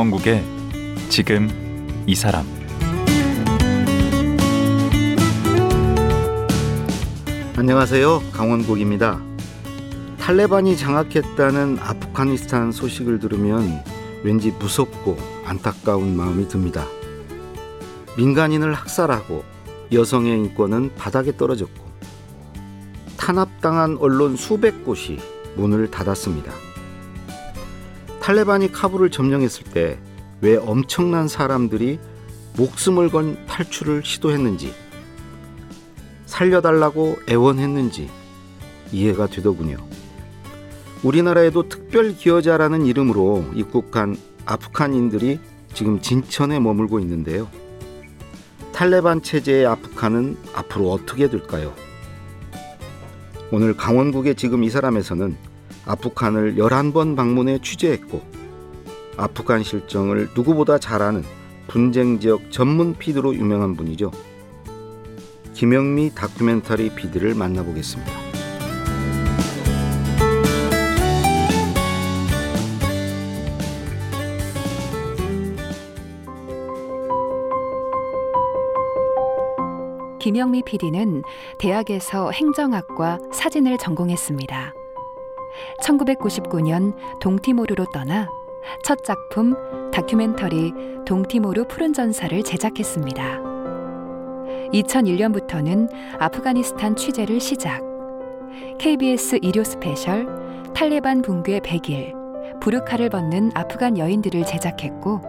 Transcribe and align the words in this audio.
강원국의 0.00 0.42
지금 1.10 1.46
이 2.06 2.14
사람 2.14 2.46
안녕하세요. 7.54 8.22
강원국입니다. 8.32 9.20
탈레반이 10.18 10.78
장악했다는 10.78 11.80
아프가니스탄 11.80 12.72
소식을 12.72 13.18
들으면 13.18 13.84
왠지 14.22 14.52
무섭고 14.52 15.18
안타까운 15.44 16.16
마음이 16.16 16.48
듭니다. 16.48 16.86
민간인을 18.16 18.72
학살하고 18.72 19.44
여성의 19.92 20.32
인권은 20.38 20.94
바닥에 20.94 21.36
떨어졌고 21.36 21.84
탄압당한 23.18 23.98
언론 24.00 24.36
수백 24.36 24.82
곳이 24.82 25.18
문을 25.56 25.90
닫았습니다. 25.90 26.69
탈레반이 28.30 28.70
카불을 28.70 29.10
점령했을 29.10 29.64
때 29.64 29.98
왜 30.40 30.56
엄청난 30.56 31.26
사람들이 31.28 31.98
목숨을 32.56 33.10
건 33.10 33.44
탈출을 33.46 34.02
시도했는지 34.04 34.72
살려달라고 36.26 37.16
애원했는지 37.28 38.08
이해가 38.92 39.26
되더군요. 39.26 39.78
우리나라에도 41.02 41.68
특별 41.68 42.14
기여자라는 42.14 42.86
이름으로 42.86 43.46
입국한 43.54 44.16
아프간인들이 44.46 45.40
지금 45.74 46.00
진천에 46.00 46.60
머물고 46.60 47.00
있는데요. 47.00 47.48
탈레반 48.72 49.22
체제의 49.22 49.66
아프간은 49.66 50.36
앞으로 50.54 50.92
어떻게 50.92 51.28
될까요? 51.28 51.74
오늘 53.50 53.76
강원국의 53.76 54.36
지금 54.36 54.64
이 54.64 54.70
사람에서는 54.70 55.49
아프간을 55.86 56.56
11번 56.56 57.16
방문해 57.16 57.58
취재했고 57.62 58.22
아프간 59.16 59.62
실정을 59.62 60.30
누구보다 60.34 60.78
잘 60.78 61.02
아는 61.02 61.22
분쟁 61.66 62.18
지역 62.18 62.50
전문 62.50 62.94
피드로 62.94 63.34
유명한 63.34 63.76
분이죠. 63.76 64.10
김영미 65.54 66.12
다큐멘터리 66.14 66.94
피드를 66.94 67.34
만나보겠습니다. 67.34 68.30
김영미 80.18 80.62
PD는 80.62 81.22
대학에서 81.58 82.30
행정학과 82.30 83.18
사진을 83.32 83.78
전공했습니다. 83.78 84.79
1999년 85.82 86.94
동티모르로 87.20 87.86
떠나 87.92 88.28
첫 88.82 89.04
작품 89.04 89.54
다큐멘터리 89.90 90.72
동티모르 91.06 91.64
푸른 91.64 91.92
전사를 91.92 92.42
제작했습니다. 92.42 93.40
2001년부터는 94.72 95.88
아프가니스탄 96.18 96.96
취재를 96.96 97.40
시작. 97.40 97.82
KBS 98.78 99.38
일요 99.42 99.64
스페셜 99.64 100.26
탈레반 100.74 101.22
붕괴 101.22 101.60
100일 101.60 102.60
부르카를 102.60 103.10
벗는 103.10 103.50
아프간 103.54 103.98
여인들을 103.98 104.44
제작했고 104.44 105.20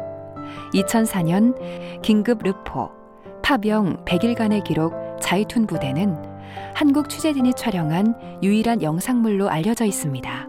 2004년 0.74 2.02
긴급 2.02 2.44
르포 2.44 2.92
파병 3.42 4.06
100일간의 4.06 4.64
기록 4.64 4.94
자이툰 5.20 5.68
부대는 5.68 6.31
한국 6.74 7.10
취재진이 7.10 7.54
촬영한 7.56 8.40
유일한 8.44 8.82
영상물로 8.82 9.50
알려져 9.50 9.86
있습니다. 9.86 10.48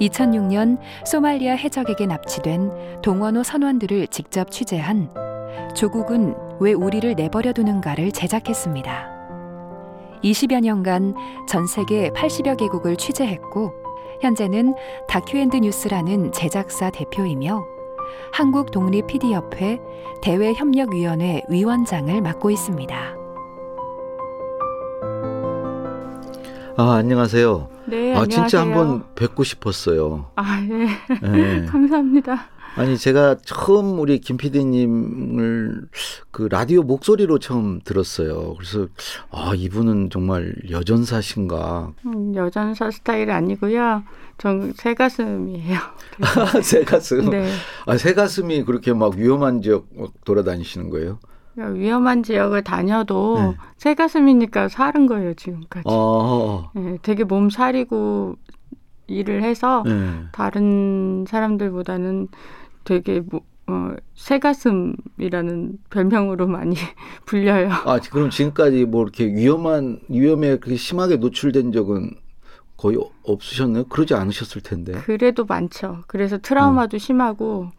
2006년 0.00 0.78
소말리아 1.04 1.54
해적에게 1.54 2.06
납치된 2.06 3.00
동원호 3.02 3.42
선원들을 3.42 4.08
직접 4.08 4.50
취재한 4.50 5.08
조국은 5.74 6.34
왜 6.60 6.72
우리를 6.72 7.14
내버려 7.14 7.52
두는가를 7.52 8.12
제작했습니다. 8.12 9.14
20여 10.22 10.60
년간 10.60 11.14
전 11.48 11.66
세계 11.66 12.10
80여 12.10 12.56
개국을 12.56 12.96
취재했고 12.96 13.72
현재는 14.20 14.74
다큐앤드 15.08 15.56
뉴스라는 15.56 16.32
제작사 16.32 16.90
대표이며 16.90 17.62
한국 18.32 18.70
독립 18.70 19.06
PD협회 19.06 19.78
대외 20.22 20.54
협력 20.54 20.94
위원회 20.94 21.42
위원장을 21.48 22.20
맡고 22.20 22.50
있습니다. 22.50 23.23
아, 26.76 26.94
안녕하세요. 26.94 27.68
네, 27.86 28.14
아, 28.14 28.22
안녕하세요. 28.22 28.48
진짜 28.48 28.60
한번 28.60 29.04
뵙고 29.14 29.44
싶었어요. 29.44 30.30
아, 30.36 30.60
예. 30.62 31.28
네. 31.28 31.64
감사합니다. 31.66 32.48
아니, 32.76 32.98
제가 32.98 33.36
처음 33.44 34.00
우리 34.00 34.18
김 34.18 34.36
PD님을 34.36 35.86
그 36.32 36.48
라디오 36.50 36.82
목소리로 36.82 37.38
처음 37.38 37.78
들었어요. 37.84 38.54
그래서, 38.54 38.88
아, 39.30 39.52
이분은 39.54 40.10
정말 40.10 40.52
여전사신가. 40.68 41.92
음, 42.06 42.34
여전사 42.34 42.90
스타일 42.90 43.30
아니고요. 43.30 44.02
전 44.38 44.72
새 44.76 44.94
가슴이에요. 44.94 45.78
새 46.64 46.82
가슴. 46.82 47.30
네. 47.30 47.48
아, 47.86 47.96
새 47.96 48.14
가슴이 48.14 48.64
그렇게 48.64 48.92
막 48.92 49.14
위험한 49.14 49.62
지역 49.62 49.86
막 49.96 50.10
돌아다니시는 50.24 50.90
거예요? 50.90 51.20
위험한 51.56 52.22
지역을 52.22 52.64
다녀도 52.64 53.36
네. 53.38 53.56
새 53.76 53.94
가슴이니까 53.94 54.68
사는 54.68 55.06
거예요, 55.06 55.34
지금까지. 55.34 55.84
아, 55.88 56.70
네, 56.74 56.98
되게 57.02 57.24
몸살이고 57.24 58.36
일을 59.06 59.42
해서 59.42 59.82
네. 59.86 60.24
다른 60.32 61.24
사람들보다는 61.28 62.28
되게 62.84 63.20
뭐, 63.20 63.40
어, 63.66 63.94
새가슴이라는 64.14 65.78
별명으로 65.90 66.46
많이 66.46 66.74
불려요. 67.24 67.70
아, 67.70 67.98
그럼 68.10 68.30
지금까지 68.30 68.84
뭐 68.84 69.02
이렇게 69.02 69.26
위험한, 69.26 70.00
위험에 70.08 70.56
그렇게 70.56 70.76
심하게 70.76 71.16
노출된 71.16 71.72
적은 71.72 72.10
거의 72.76 72.98
없으셨나요? 73.22 73.84
그러지 73.84 74.14
않으셨을 74.14 74.62
텐데. 74.62 74.92
그래도 74.92 75.44
많죠. 75.44 76.02
그래서 76.06 76.36
음. 76.36 76.40
트라우마도 76.42 76.98
심하고 76.98 77.70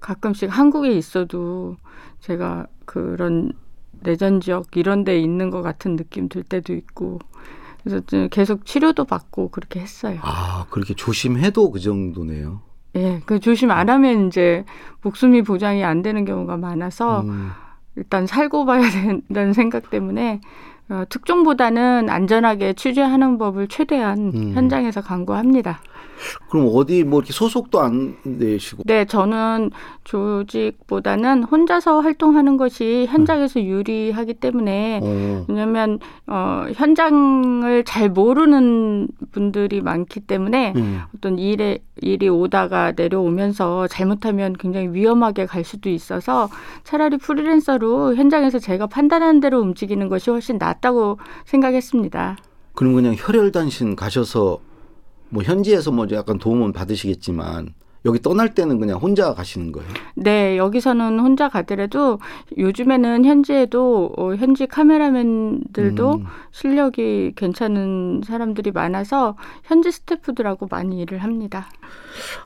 가끔씩 0.00 0.50
한국에 0.56 0.92
있어도 0.92 1.76
제가 2.20 2.66
그런 2.84 3.52
내전 4.00 4.40
지역 4.40 4.76
이런 4.76 5.04
데 5.04 5.18
있는 5.18 5.50
것 5.50 5.62
같은 5.62 5.96
느낌 5.96 6.28
들 6.28 6.42
때도 6.42 6.74
있고 6.74 7.18
그래서 7.82 8.00
좀 8.06 8.28
계속 8.30 8.64
치료도 8.64 9.04
받고 9.04 9.50
그렇게 9.50 9.80
했어요. 9.80 10.18
아, 10.22 10.66
그렇게 10.70 10.94
조심해도 10.94 11.70
그 11.70 11.80
정도네요. 11.80 12.60
예, 12.96 13.20
그 13.26 13.40
조심 13.40 13.70
안 13.70 13.90
하면 13.90 14.28
이제 14.28 14.64
목숨이 15.02 15.42
보장이 15.42 15.84
안 15.84 16.02
되는 16.02 16.24
경우가 16.24 16.56
많아서 16.56 17.22
음. 17.22 17.50
일단 17.96 18.26
살고 18.26 18.64
봐야 18.64 18.80
된다는 18.90 19.52
생각 19.52 19.90
때문에 19.90 20.40
어, 20.90 21.04
특종보다는 21.08 22.10
안전하게 22.10 22.74
취재하는 22.74 23.38
법을 23.38 23.68
최대한 23.68 24.32
음. 24.34 24.52
현장에서 24.54 25.00
강구합니다. 25.00 25.80
그럼 26.48 26.70
어디 26.72 27.04
뭐 27.04 27.20
이렇게 27.20 27.32
소속도 27.32 27.80
안 27.80 28.16
내시고. 28.22 28.82
네, 28.86 29.04
저는 29.04 29.70
조직보다는 30.04 31.44
혼자서 31.44 32.00
활동하는 32.00 32.56
것이 32.56 33.06
현장에서 33.08 33.62
유리하기 33.62 34.34
때문에 34.34 35.00
어. 35.02 35.44
왜냐하면 35.48 35.98
어, 36.26 36.66
현장을 36.74 37.84
잘 37.84 38.08
모르는 38.10 39.08
분들이 39.32 39.80
많기 39.80 40.20
때문에 40.20 40.72
음. 40.76 41.00
어떤 41.16 41.38
일에 41.38 41.78
일이 42.04 42.28
오다가 42.28 42.92
내려오면서 42.92 43.86
잘못하면 43.88 44.52
굉장히 44.52 44.88
위험하게 44.88 45.46
갈 45.46 45.64
수도 45.64 45.88
있어서 45.88 46.48
차라리 46.84 47.16
프리랜서로 47.16 48.14
현장에서 48.14 48.58
제가 48.58 48.86
판단하는 48.86 49.40
대로 49.40 49.60
움직이는 49.60 50.08
것이 50.08 50.30
훨씬 50.30 50.58
낫다고 50.58 51.18
생각했습니다. 51.46 52.36
그럼 52.74 52.94
그냥 52.94 53.14
혈혈단신 53.16 53.96
가셔서 53.96 54.58
뭐 55.30 55.42
현지에서 55.42 55.90
뭐 55.90 56.06
약간 56.12 56.38
도움은 56.38 56.72
받으시겠지만 56.72 57.74
여기 58.06 58.20
떠날 58.20 58.54
때는 58.54 58.78
그냥 58.78 58.98
혼자 58.98 59.32
가시는 59.32 59.72
거예요. 59.72 59.88
네, 60.14 60.58
여기서는 60.58 61.18
혼자 61.18 61.48
가더라도 61.48 62.18
요즘에는 62.56 63.24
현지에도 63.24 64.12
어, 64.16 64.34
현지 64.34 64.66
카메라맨들도 64.66 66.14
음. 66.14 66.26
실력이 66.52 67.32
괜찮은 67.36 68.22
사람들이 68.24 68.72
많아서 68.72 69.36
현지 69.64 69.90
스태프들하고 69.90 70.68
많이 70.70 71.00
일을 71.00 71.18
합니다. 71.18 71.66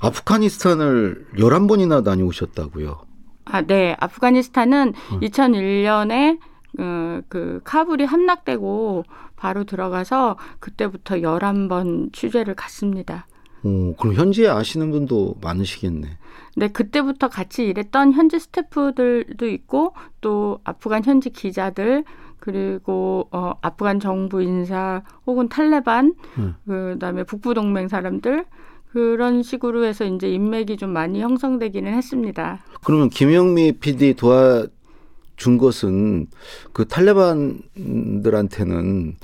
아프가니스탄을 0.01 1.27
11번이나 1.37 2.05
다녀오셨다고요. 2.05 3.01
아, 3.47 3.63
네. 3.63 3.97
아프가니스탄은 3.99 4.95
음. 5.13 5.21
2001년에 5.21 6.39
어, 6.79 7.21
그 7.29 7.61
카불이 7.65 8.05
함락되고 8.05 9.05
바로 9.37 9.65
들어가서 9.65 10.37
그때부터 10.61 11.17
11번 11.17 12.13
취재를 12.13 12.55
갔습니다. 12.55 13.27
오, 13.63 13.95
그럼 13.97 14.15
현지에 14.15 14.49
아시는 14.49 14.91
분도 14.91 15.37
많으시겠네. 15.41 16.09
네, 16.57 16.69
그때부터 16.69 17.29
같이 17.29 17.67
일했던 17.67 18.13
현지 18.13 18.39
스태프들도 18.39 19.49
있고 19.49 19.95
또 20.21 20.61
아프간 20.65 21.05
현지 21.05 21.31
기자들 21.31 22.05
그리고 22.41 23.29
어 23.31 23.53
아프간 23.61 24.01
정부 24.01 24.43
인사 24.43 25.03
혹은 25.27 25.49
탈레반 25.49 26.15
음. 26.39 26.55
그다음에 26.67 27.23
북부 27.25 27.55
동맹 27.55 27.89
사람들 27.89 28.45
그 28.93 29.17
그런 29.17 29.43
식으로 29.43 29.85
해서 29.85 30.05
이제 30.05 30.29
인맥이 30.29 30.77
좀 30.77 30.91
많이 30.91 31.21
형성되기는 31.21 31.93
했습니다. 31.93 32.61
그러면 32.83 33.11
김영미 33.11 33.73
PD 33.81 34.15
도와준 34.15 35.59
것은 35.59 36.29
그 36.73 36.87
탈레반들한테는 36.87 39.17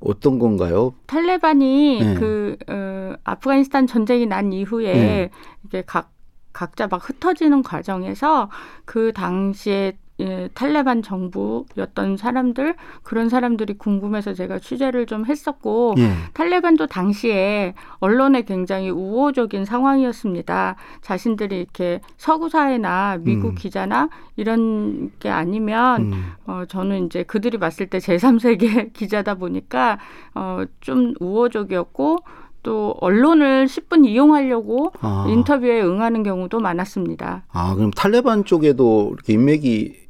어떤 0.00 0.38
건가요? 0.38 0.94
탈레반이 1.06 1.98
네. 2.00 2.14
그 2.14 2.56
어, 2.68 3.14
아프가니스탄 3.24 3.86
전쟁이 3.86 4.26
난 4.26 4.52
이후에 4.52 4.92
네. 4.94 5.30
이게 5.64 5.82
각 5.86 6.12
각자 6.52 6.86
막 6.88 7.08
흩어지는 7.08 7.62
과정에서 7.62 8.50
그 8.84 9.12
당시에 9.12 9.96
예, 10.20 10.48
탈레반 10.52 11.02
정부였던 11.02 12.16
사람들 12.16 12.74
그런 13.02 13.28
사람들이 13.28 13.74
궁금해서 13.74 14.34
제가 14.34 14.58
취재를 14.58 15.06
좀 15.06 15.24
했었고 15.26 15.94
예. 15.98 16.10
탈레반도 16.34 16.86
당시에 16.88 17.74
언론에 18.00 18.42
굉장히 18.42 18.90
우호적인 18.90 19.64
상황이었습니다. 19.64 20.76
자신들이 21.02 21.58
이렇게 21.58 22.00
서구 22.16 22.48
사회나 22.48 23.18
미국 23.20 23.50
음. 23.50 23.54
기자나 23.54 24.08
이런 24.36 25.12
게 25.20 25.30
아니면 25.30 26.12
음. 26.12 26.32
어, 26.46 26.64
저는 26.68 27.06
이제 27.06 27.22
그들이 27.22 27.58
봤을 27.58 27.86
때 27.86 27.98
제3세계 27.98 28.92
기자다 28.94 29.36
보니까 29.36 29.98
어, 30.34 30.64
좀 30.80 31.14
우호적이었고 31.20 32.18
또 32.64 32.96
언론을 33.00 33.66
10분 33.66 34.04
이용하려고 34.04 34.92
아. 35.00 35.26
인터뷰에 35.28 35.80
응하는 35.80 36.24
경우도 36.24 36.58
많았습니다. 36.58 37.44
아, 37.52 37.74
그럼 37.74 37.92
탈레반 37.92 38.44
쪽에도 38.44 39.10
이렇게 39.14 39.34
인맥이 39.34 40.07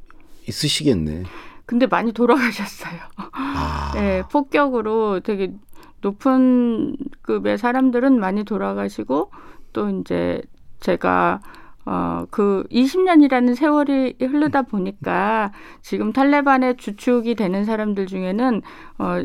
있으시겠네. 0.48 1.24
근데 1.66 1.86
많이 1.86 2.12
돌아가셨어요. 2.12 2.98
아. 3.32 3.92
네, 3.94 4.22
폭격으로 4.30 5.20
되게 5.20 5.52
높은 6.00 6.96
급의 7.22 7.58
사람들은 7.58 8.18
많이 8.18 8.44
돌아가시고 8.44 9.30
또 9.72 9.88
이제 9.90 10.42
제가 10.80 11.40
어, 11.84 12.26
그 12.30 12.64
20년이라는 12.70 13.54
세월이 13.54 14.16
흐르다 14.20 14.62
보니까 14.62 15.52
지금 15.80 16.12
탈레반의 16.12 16.76
주축이 16.76 17.34
되는 17.34 17.64
사람들 17.64 18.06
중에는 18.06 18.62
어, 18.98 19.24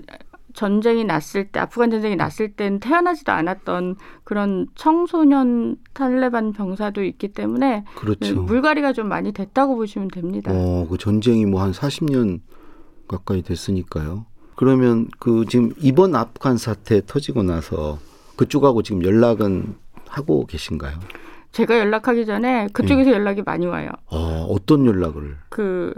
전쟁이 0.53 1.03
났을 1.03 1.47
때, 1.47 1.59
아프간 1.59 1.89
전쟁이 1.91 2.15
났을 2.15 2.53
땐 2.53 2.79
태어나지도 2.79 3.31
않았던 3.31 3.95
그런 4.23 4.67
청소년 4.75 5.77
탈레반 5.94 6.53
병사도 6.53 7.03
있기 7.03 7.29
때문에 7.33 7.83
그렇죠. 7.95 8.41
물갈이가 8.44 8.94
좀 8.94 9.07
많이 9.09 9.31
됐다고 9.31 9.75
보시면 9.75 10.09
됩니다. 10.09 10.51
어, 10.53 10.88
그 10.89 10.97
전쟁이 10.97 11.45
뭐 11.45 11.61
한 11.61 11.71
40년 11.71 12.39
가까이 13.07 13.41
됐으니까요. 13.41 14.25
그러면 14.55 15.07
그 15.19 15.45
지금 15.50 15.71
이번 15.79 16.15
아프간 16.15 16.57
사태 16.57 17.01
터지고 17.06 17.44
나서 17.44 17.97
그쪽하고 18.35 18.83
지금 18.83 19.03
연락은 19.03 19.75
하고 20.07 20.45
계신가요? 20.45 20.94
제가 21.51 21.77
연락하기 21.79 22.25
전에 22.25 22.67
그쪽에서 22.73 23.11
연락이 23.11 23.41
많이 23.44 23.65
와요. 23.65 23.89
어, 24.11 24.45
어떤 24.49 24.85
연락을? 24.85 25.38
그 25.49 25.94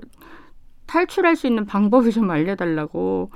탈출할 0.88 1.36
수 1.36 1.48
있는 1.48 1.66
방법을 1.66 2.12
좀 2.12 2.30
알려달라고. 2.30 3.32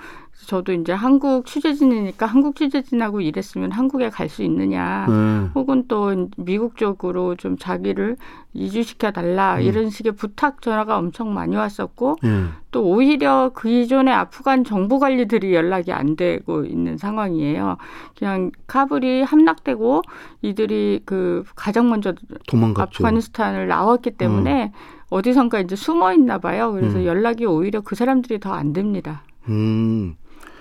저도 0.46 0.72
이제 0.72 0.94
한국 0.94 1.46
취재진이니까 1.46 2.26
한국 2.26 2.56
취재진하고 2.56 3.20
일했으면 3.20 3.72
한국에 3.72 4.10
갈 4.10 4.30
수 4.30 4.42
있느냐. 4.44 5.06
음. 5.10 5.52
혹은 5.54 5.84
또 5.88 6.30
미국 6.38 6.78
쪽으로 6.78 7.36
좀 7.36 7.58
자기를 7.58 8.16
이주시켜 8.54 9.12
달라 9.12 9.56
음. 9.56 9.62
이런 9.62 9.90
식의 9.90 10.14
부탁 10.14 10.62
전화가 10.62 10.98
엄청 10.98 11.34
많이 11.34 11.56
왔었고 11.56 12.16
예. 12.24 12.44
또 12.72 12.84
오히려 12.84 13.52
그 13.54 13.70
이전에 13.70 14.12
아프간 14.12 14.64
정부 14.64 15.00
관리들이 15.00 15.54
연락이 15.54 15.92
안 15.92 16.16
되고 16.16 16.64
있는 16.64 16.98
상황이에요. 16.98 17.78
그냥 18.18 18.52
카불이 18.68 19.24
함락되고 19.24 20.04
이들이 20.42 21.02
그 21.06 21.44
가장 21.56 21.90
먼저 21.90 22.14
도망갔죠. 22.48 22.82
아프가니스탄을 23.04 23.68
나왔기 23.68 24.12
때문에 24.12 24.72
어디선가 25.10 25.60
이제 25.62 25.76
숨어 25.76 26.14
있나 26.14 26.38
봐요. 26.38 26.72
그래서 26.72 27.00
음. 27.00 27.06
연락이 27.06 27.46
오히려 27.46 27.82
그 27.82 27.96
사람들이 27.96 28.40
더 28.40 28.54
안 28.54 28.74
됩니다. 28.74 29.24
음. 29.48 30.16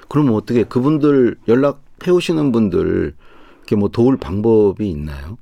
그럼 0.09 0.31
어떻게 0.33 0.65
그분들 0.65 1.37
연락 1.49 1.83
해 2.07 2.11
오시는 2.11 2.53
분들 2.53 3.15
이렇게 3.59 3.77
뭐 3.77 3.89
도울 3.89 4.17
방법이 4.17 4.89
있나요? 4.89 5.37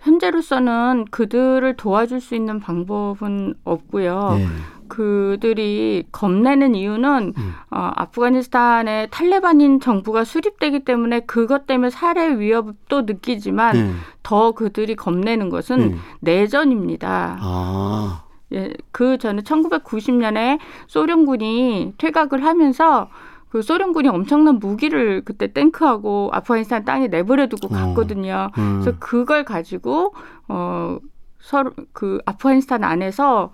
현재로서는 0.00 1.06
그들을 1.10 1.76
도와줄 1.76 2.20
수 2.20 2.34
있는 2.34 2.60
방법은 2.60 3.54
없고요. 3.64 4.36
예. 4.38 4.46
그들이 4.86 6.04
겁내는 6.12 6.74
이유는 6.74 7.34
음. 7.36 7.52
어, 7.70 7.90
아프가니스탄에 7.94 9.08
탈레반인 9.10 9.80
정부가 9.80 10.24
수립되기 10.24 10.84
때문에 10.84 11.20
그것 11.20 11.66
때문에 11.66 11.90
살해 11.90 12.38
위협도 12.38 13.02
느끼지만 13.02 13.76
예. 13.76 13.90
더 14.22 14.52
그들이 14.52 14.94
겁내는 14.96 15.50
것은 15.50 15.92
예. 15.92 15.96
내전입니다. 16.20 17.38
아. 17.40 18.22
예, 18.52 18.72
그 18.92 19.18
전에 19.18 19.42
1990년에 19.42 20.58
소련군이 20.86 21.94
퇴각을 21.98 22.44
하면서 22.44 23.08
그 23.50 23.62
소련군이 23.62 24.08
엄청난 24.08 24.58
무기를 24.58 25.22
그때 25.24 25.52
탱크하고 25.52 26.30
아프가니스탄 26.32 26.84
땅에 26.84 27.08
내버려두고 27.08 27.74
어. 27.74 27.78
갔거든요. 27.78 28.50
음. 28.58 28.80
그래서 28.80 28.98
그걸 28.98 29.44
가지고 29.44 30.14
어 30.48 30.98
서로 31.40 31.72
그 31.92 32.18
아프가니스탄 32.26 32.84
안에서 32.84 33.52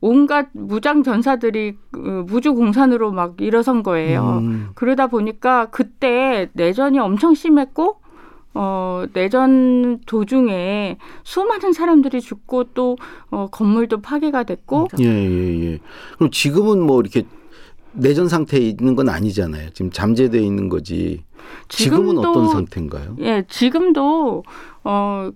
온갖 0.00 0.48
무장 0.52 1.02
전사들이 1.02 1.76
그 1.92 2.24
무주 2.26 2.54
공산으로 2.54 3.12
막 3.12 3.40
일어선 3.40 3.82
거예요. 3.82 4.40
음. 4.42 4.70
그러다 4.74 5.06
보니까 5.06 5.66
그때 5.66 6.50
내전이 6.54 6.98
엄청 6.98 7.34
심했고 7.34 8.01
어 8.54 9.04
내전 9.12 10.00
도중에 10.06 10.98
수많은 11.24 11.72
사람들이 11.72 12.20
죽고 12.20 12.64
또 12.74 12.98
어, 13.30 13.48
건물도 13.50 14.02
파괴가 14.02 14.42
됐고 14.44 14.88
예, 15.00 15.04
예, 15.04 15.60
예. 15.72 15.78
그럼 16.18 16.30
지금은 16.30 16.80
뭐 16.84 17.00
이렇게 17.00 17.22
내전 17.92 18.28
상태에 18.28 18.60
있는 18.60 18.94
건 18.94 19.08
아니잖아요. 19.08 19.70
지금 19.70 19.90
잠재되어 19.90 20.40
있는 20.40 20.68
거지. 20.68 21.24
지금은 21.68 22.16
지금도- 22.16 22.28
어떤 22.30 22.48
상태인가요? 22.48 23.16
예 23.20 23.44
지금도 23.48 24.44
어 24.84 25.30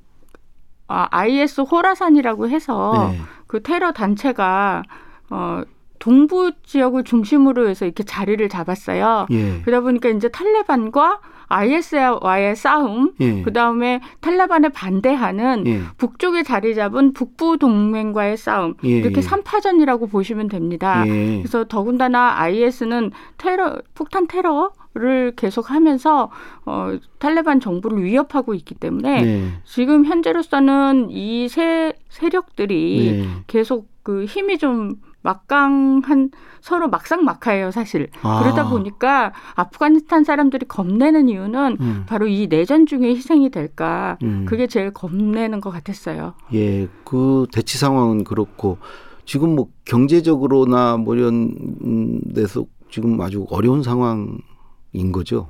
아, 0.88 1.08
IS 1.10 1.62
호라산이라고 1.62 2.48
해서 2.48 3.10
네. 3.12 3.18
그 3.46 3.62
테러 3.62 3.92
단체가 3.92 4.82
어 5.30 5.62
동부 6.06 6.52
지역을 6.62 7.02
중심으로 7.02 7.68
해서 7.68 7.84
이렇게 7.84 8.04
자리를 8.04 8.48
잡았어요. 8.48 9.26
예. 9.32 9.60
그러다 9.62 9.80
보니까 9.82 10.08
이제 10.08 10.28
탈레반과 10.28 11.18
IS와의 11.48 12.54
싸움, 12.54 13.12
예. 13.20 13.42
그 13.42 13.52
다음에 13.52 14.00
탈레반에 14.20 14.68
반대하는 14.68 15.66
예. 15.66 15.80
북쪽에 15.98 16.44
자리 16.44 16.76
잡은 16.76 17.12
북부 17.12 17.58
동맹과의 17.58 18.36
싸움 18.36 18.74
예, 18.84 18.88
이렇게 18.98 19.16
예. 19.16 19.20
삼파전이라고 19.20 20.06
보시면 20.06 20.46
됩니다. 20.46 21.02
예. 21.08 21.38
그래서 21.38 21.64
더군다나 21.64 22.38
IS는 22.40 23.10
테러 23.36 23.78
폭탄 23.94 24.28
테러 24.28 24.70
를 24.98 25.34
계속하면서 25.36 26.30
어, 26.64 26.96
탈레반 27.18 27.60
정부를 27.60 28.02
위협하고 28.02 28.54
있기 28.54 28.74
때문에 28.76 29.22
네. 29.22 29.48
지금 29.66 30.06
현재로서는 30.06 31.08
이 31.10 31.48
세 31.50 31.92
세력들이 32.08 33.20
네. 33.20 33.28
계속 33.46 33.88
그 34.02 34.24
힘이 34.24 34.56
좀 34.56 34.94
막강 35.26 36.02
한 36.04 36.30
서로 36.60 36.88
막상막하예요 36.88 37.72
사실 37.72 38.08
아. 38.22 38.40
그러다 38.40 38.68
보니까 38.68 39.32
아프가니스탄 39.56 40.22
사람들이 40.22 40.66
겁내는 40.66 41.28
이유는 41.28 41.76
음. 41.80 42.04
바로 42.06 42.28
이 42.28 42.46
내전 42.46 42.86
중에 42.86 43.08
희생이 43.08 43.50
될까 43.50 44.18
음. 44.22 44.46
그게 44.48 44.68
제일 44.68 44.92
겁내는 44.92 45.60
것 45.60 45.70
같았어요. 45.70 46.34
예, 46.54 46.88
그 47.04 47.46
대치 47.52 47.76
상황은 47.76 48.22
그렇고 48.22 48.78
지금 49.24 49.56
뭐 49.56 49.68
경제적으로나 49.84 50.96
뭐 50.96 51.16
이런 51.16 51.54
음, 51.82 52.20
데서 52.32 52.64
지금 52.88 53.20
아주 53.20 53.46
어려운 53.50 53.82
상황인 53.82 55.12
거죠. 55.12 55.48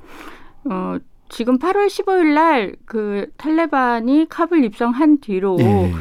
어, 0.65 0.97
지금 1.29 1.59
8월 1.59 1.87
15일 1.87 2.33
날 2.33 2.77
그 2.87 3.27
탈레반이 3.37 4.27
카불 4.31 4.65
입성한 4.65 5.21
뒤로 5.21 5.59
예. 5.61 5.93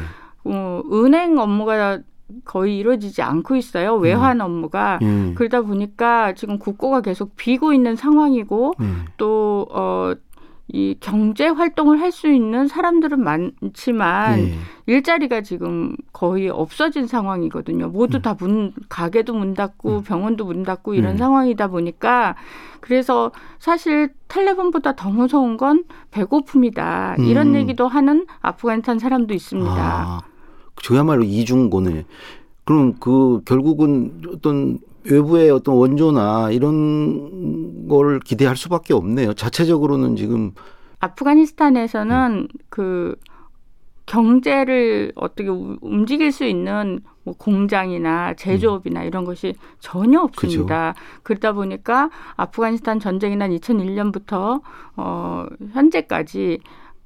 어, 0.44 0.82
은행 0.92 1.38
업무가 1.38 1.98
거의 2.44 2.78
이루어지지 2.78 3.22
않고 3.22 3.56
있어요. 3.56 3.94
외환 3.96 4.40
업무가. 4.40 4.98
예. 5.02 5.32
그러다 5.34 5.62
보니까 5.62 6.34
지금 6.34 6.58
국고가 6.58 7.00
계속 7.00 7.36
비고 7.36 7.72
있는 7.72 7.96
상황이고 7.96 8.74
예. 8.80 8.84
또 9.16 9.66
어, 9.70 10.12
이 10.68 10.96
경제 10.98 11.46
활동을 11.46 12.00
할 12.00 12.10
수 12.10 12.26
있는 12.26 12.66
사람들은 12.66 13.22
많지만 13.22 14.40
예. 14.40 14.54
일자리가 14.86 15.42
지금 15.42 15.94
거의 16.12 16.48
없어진 16.48 17.06
상황이거든요. 17.06 17.88
모두 17.88 18.20
다문 18.20 18.72
가게도 18.88 19.32
문 19.34 19.54
닫고 19.54 20.02
병원도 20.02 20.46
문 20.46 20.64
닫고 20.64 20.94
이런 20.94 21.12
음. 21.12 21.16
상황이다 21.18 21.68
보니까 21.68 22.34
그래서 22.80 23.30
사실 23.60 24.12
탈레반보다 24.26 24.96
더 24.96 25.10
무서운 25.10 25.56
건 25.56 25.84
배고픔이다. 26.10 27.16
이런 27.20 27.48
음. 27.48 27.54
얘기도 27.56 27.86
하는 27.86 28.26
아프가니스탄 28.40 28.98
사람도 28.98 29.34
있습니다. 29.34 29.70
아, 29.76 30.20
저야말로 30.82 31.24
이중고네. 31.24 32.04
그럼 32.64 32.94
그 33.00 33.40
결국은 33.44 34.20
어떤 34.32 34.78
외부의 35.04 35.50
어떤 35.50 35.76
원조나 35.76 36.50
이런 36.50 37.88
걸 37.88 38.18
기대할 38.20 38.56
수밖에 38.56 38.92
없네요. 38.94 39.34
자체적으로는 39.34 40.16
지금 40.16 40.52
아프가니스탄에서는 40.98 42.48
그 42.70 43.14
경제를 44.06 45.12
어떻게 45.16 45.48
우- 45.48 45.76
움직일 45.80 46.30
수 46.32 46.44
있는 46.44 47.00
뭐 47.24 47.34
공장이나 47.36 48.34
제조업이나 48.34 49.02
이런 49.02 49.24
것이 49.24 49.54
전혀 49.80 50.20
없습니다. 50.20 50.94
그러다 51.24 51.52
보니까 51.52 52.10
아프가니스탄 52.36 53.00
전쟁이 53.00 53.34
난 53.36 53.50
2001년부터 53.50 54.60
어 54.96 55.46
현재까지 55.72 56.60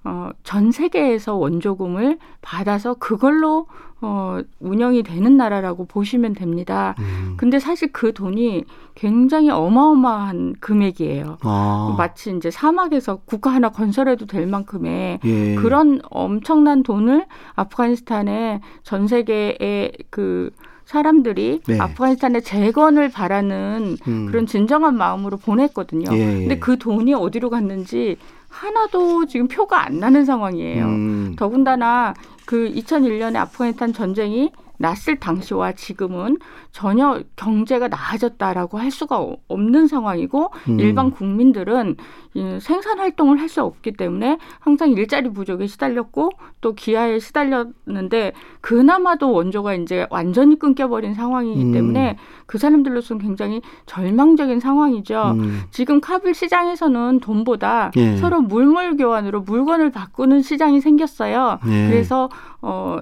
어, 0.04 0.30
전 0.44 0.72
세계에서 0.72 1.34
원조금을 1.36 2.18
받아서 2.40 2.94
그걸로 2.94 3.66
어, 4.02 4.38
운영이 4.60 5.02
되는 5.02 5.36
나라라고 5.36 5.84
보시면 5.84 6.32
됩니다. 6.32 6.94
음. 7.00 7.34
근데 7.36 7.58
사실 7.58 7.92
그 7.92 8.14
돈이 8.14 8.64
굉장히 8.94 9.50
어마어마한 9.50 10.54
금액이에요. 10.60 11.36
아. 11.42 11.94
마치 11.98 12.34
이제 12.34 12.50
사막에서 12.50 13.16
국가 13.26 13.50
하나 13.50 13.68
건설해도 13.68 14.24
될 14.24 14.46
만큼의 14.46 15.20
예. 15.22 15.54
그런 15.56 16.00
엄청난 16.10 16.82
돈을 16.82 17.26
아프가니스탄에 17.54 18.60
전 18.84 19.06
세계의 19.06 19.92
그 20.08 20.50
사람들이 20.86 21.60
네. 21.68 21.78
아프가니스탄의 21.78 22.42
재건을 22.42 23.10
바라는 23.10 23.96
음. 24.08 24.26
그런 24.26 24.46
진정한 24.46 24.96
마음으로 24.96 25.36
보냈거든요. 25.36 26.06
예, 26.12 26.18
예. 26.18 26.38
근데 26.40 26.58
그 26.58 26.78
돈이 26.78 27.14
어디로 27.14 27.50
갔는지 27.50 28.16
하나도 28.50 29.26
지금 29.26 29.48
표가 29.48 29.86
안 29.86 29.98
나는 29.98 30.24
상황이에요. 30.24 30.84
음. 30.84 31.36
더군다나 31.38 32.14
그 32.44 32.70
2001년에 32.74 33.36
아프가니스탄 33.36 33.92
전쟁이 33.92 34.50
났을 34.80 35.16
당시와 35.20 35.72
지금은 35.72 36.38
전혀 36.72 37.20
경제가 37.36 37.88
나아졌다라고 37.88 38.78
할 38.78 38.90
수가 38.90 39.20
어- 39.20 39.36
없는 39.46 39.86
상황이고 39.86 40.50
음. 40.70 40.80
일반 40.80 41.10
국민들은 41.10 41.96
이 42.34 42.58
생산 42.60 42.98
활동을 42.98 43.38
할 43.38 43.50
수 43.50 43.62
없기 43.64 43.92
때문에 43.94 44.38
항상 44.60 44.90
일자리 44.92 45.28
부족에 45.32 45.66
시달렸고 45.66 46.30
또 46.60 46.74
기아에 46.76 47.18
시달렸는데 47.18 48.32
그나마도 48.60 49.32
원조가 49.32 49.74
이제 49.74 50.06
완전히 50.08 50.56
끊겨버린 50.56 51.14
상황이기 51.14 51.60
음. 51.64 51.72
때문에 51.72 52.16
그 52.46 52.56
사람들로서는 52.58 53.20
굉장히 53.20 53.60
절망적인 53.86 54.60
상황이죠. 54.60 55.34
음. 55.36 55.62
지금 55.72 56.00
카불 56.00 56.32
시장에서는 56.34 57.18
돈보다 57.20 57.90
예. 57.96 58.16
서로 58.18 58.40
물물 58.40 58.96
교환으로 58.96 59.40
물건을 59.40 59.90
바꾸는 59.90 60.42
시장이 60.42 60.80
생겼어요. 60.80 61.58
예. 61.66 61.88
그래서 61.90 62.30
어 62.62 63.00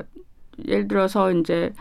예를 0.67 0.88
들어서 0.88 1.33
이제 1.33 1.73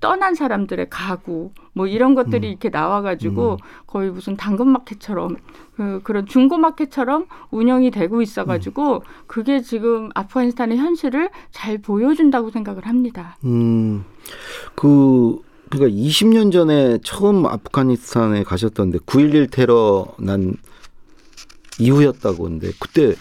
떠난 0.00 0.34
사람들의 0.34 0.88
가구 0.90 1.52
뭐 1.72 1.86
이런 1.86 2.14
것들이 2.14 2.48
음. 2.48 2.50
이렇게 2.50 2.68
나와가지고 2.68 3.56
거의 3.86 4.10
무슨 4.10 4.36
당근마켓처럼 4.36 5.36
그 5.76 6.00
그런 6.04 6.26
중고마켓처럼 6.26 7.26
운영이 7.50 7.90
되고 7.90 8.20
있어가지고 8.20 9.02
그게 9.26 9.62
지금 9.62 10.10
아프가니스탄의 10.14 10.76
현실을 10.76 11.30
잘 11.52 11.78
보여준다고 11.78 12.50
생각을 12.50 12.86
합니다. 12.86 13.38
음. 13.44 14.04
그 14.74 15.38
그러니까 15.70 15.98
20년 15.98 16.52
전에 16.52 16.98
처음 17.02 17.46
아프가니스탄에 17.46 18.42
가셨던데 18.42 18.98
9.11 18.98 19.50
테러 19.50 20.06
난 20.18 20.54
이후였다고 21.78 22.44
하는데 22.44 22.70
그때 22.78 23.14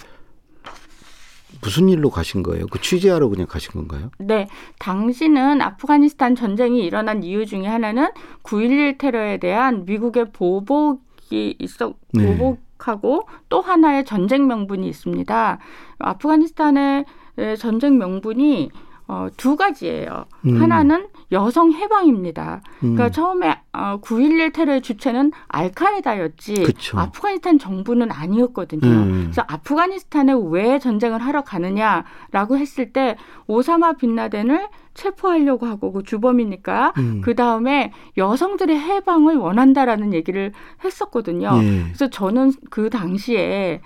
무슨 1.63 1.87
일로 1.87 2.09
가신 2.09 2.43
거예요? 2.43 2.67
그 2.67 2.79
취재하러 2.81 3.29
그냥 3.29 3.47
가신 3.47 3.71
건가요? 3.71 4.11
네, 4.19 4.47
당시는 4.79 5.61
아프가니스탄 5.61 6.35
전쟁이 6.35 6.83
일어난 6.85 7.23
이유 7.23 7.45
중에 7.45 7.65
하나는 7.65 8.09
9.11 8.43 8.97
테러에 8.97 9.37
대한 9.37 9.85
미국의 9.85 10.31
보복이 10.33 11.55
있어 11.57 11.93
네. 12.13 12.37
보복하고 12.37 13.27
또 13.47 13.61
하나의 13.61 14.03
전쟁 14.03 14.47
명분이 14.47 14.87
있습니다. 14.87 15.57
아프가니스탄의 15.99 17.05
에, 17.37 17.55
전쟁 17.55 17.97
명분이 17.97 18.69
어, 19.13 19.27
두 19.37 19.55
가지예요. 19.55 20.25
음. 20.47 20.59
하나는 20.59 21.07
여성 21.31 21.71
해방입니다. 21.71 22.61
그러니까 22.79 23.05
음. 23.05 23.11
처음에 23.11 23.59
어, 23.71 23.99
9.11 24.01 24.53
테러의 24.53 24.81
주체는 24.81 25.31
알카에다였지 25.47 26.55
그쵸. 26.63 26.97
아프가니스탄 26.97 27.59
정부는 27.59 28.11
아니었거든요. 28.11 28.87
음. 28.87 29.19
그래서 29.25 29.43
아프가니스탄에 29.47 30.33
왜 30.49 30.79
전쟁을 30.79 31.19
하러 31.21 31.43
가느냐라고 31.43 32.57
했을 32.57 32.91
때 32.91 33.15
오사마 33.45 33.93
빈라덴을 33.93 34.67
체포하려고 34.95 35.67
하고 35.67 35.91
그 35.91 36.03
주범이니까 36.03 36.93
음. 36.97 37.21
그 37.23 37.35
다음에 37.35 37.91
여성들의 38.17 38.79
해방을 38.79 39.37
원한다라는 39.37 40.13
얘기를 40.13 40.53
했었거든요. 40.83 41.51
예. 41.61 41.83
그래서 41.83 42.09
저는 42.09 42.53
그 42.69 42.89
당시에 42.89 43.81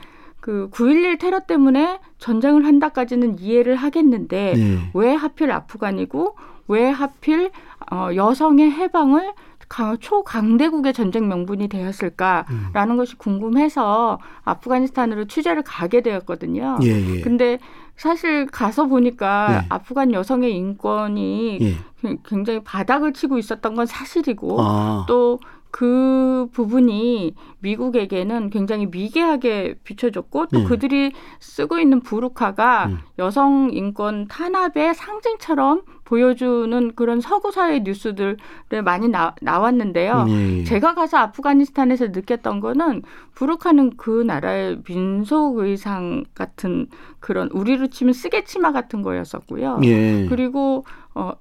그 0.48 0.70
9.11 0.72 1.20
테러 1.20 1.42
때문에 1.42 2.00
전쟁을 2.20 2.66
한다까지는 2.66 3.38
이해를 3.38 3.76
하겠는데 3.76 4.54
네. 4.56 4.78
왜 4.94 5.14
하필 5.14 5.52
아프간이고 5.52 6.38
왜 6.70 6.90
하필 6.90 7.52
어, 7.92 8.12
여성의 8.16 8.72
해방을 8.72 9.34
강- 9.68 9.98
초강대국의 9.98 10.94
전쟁 10.94 11.28
명분이 11.28 11.68
되었을까라는 11.68 12.92
음. 12.92 12.96
것이 12.98 13.18
궁금해서 13.18 14.20
아프가니스탄으로 14.46 15.26
취재를 15.26 15.64
가게 15.64 16.00
되었거든요. 16.00 16.78
예, 16.84 17.16
예. 17.18 17.20
근데 17.20 17.60
사실 17.98 18.46
가서 18.46 18.86
보니까 18.86 19.48
네. 19.64 19.66
아프간 19.68 20.14
여성의 20.14 20.56
인권이 20.56 21.58
예. 21.62 22.18
굉장히 22.24 22.62
바닥을 22.64 23.12
치고 23.12 23.38
있었던 23.38 23.76
건 23.76 23.86
사실이고 23.86 24.62
아. 24.62 25.04
또 25.10 25.42
그 25.72 26.48
부분이 26.54 27.36
미국에게는 27.60 28.50
굉장히 28.50 28.88
미개하게 28.88 29.76
비춰졌고 29.84 30.48
또 30.48 30.60
네. 30.60 30.66
그들이 30.66 31.12
쓰고 31.40 31.80
있는 31.80 32.02
부르카가 32.02 32.88
음. 32.88 32.98
여성 33.20 33.70
인권 33.72 34.28
탄압의 34.28 34.96
상징처럼 34.96 35.82
보여주는 36.08 36.96
그런 36.96 37.20
서구 37.20 37.52
사회 37.52 37.80
뉴스들에 37.80 38.38
많이 38.84 39.10
나, 39.10 39.36
나왔는데요. 39.42 40.26
예, 40.30 40.60
예. 40.60 40.64
제가 40.64 40.94
가서 40.96 41.18
아프가니스탄에서 41.18 42.08
느꼈던 42.08 42.62
거는 42.62 43.04
부르카는 43.36 43.98
그 43.98 44.24
나라의 44.26 44.80
민속 44.88 45.58
의상 45.58 46.24
같은 46.34 46.88
그런 47.20 47.50
우리로 47.52 47.88
치면 47.88 48.14
쓰개치마 48.14 48.72
같은 48.72 49.02
거였었고요. 49.02 49.82
예. 49.84 50.28
그리고 50.30 50.86
어 51.14 51.34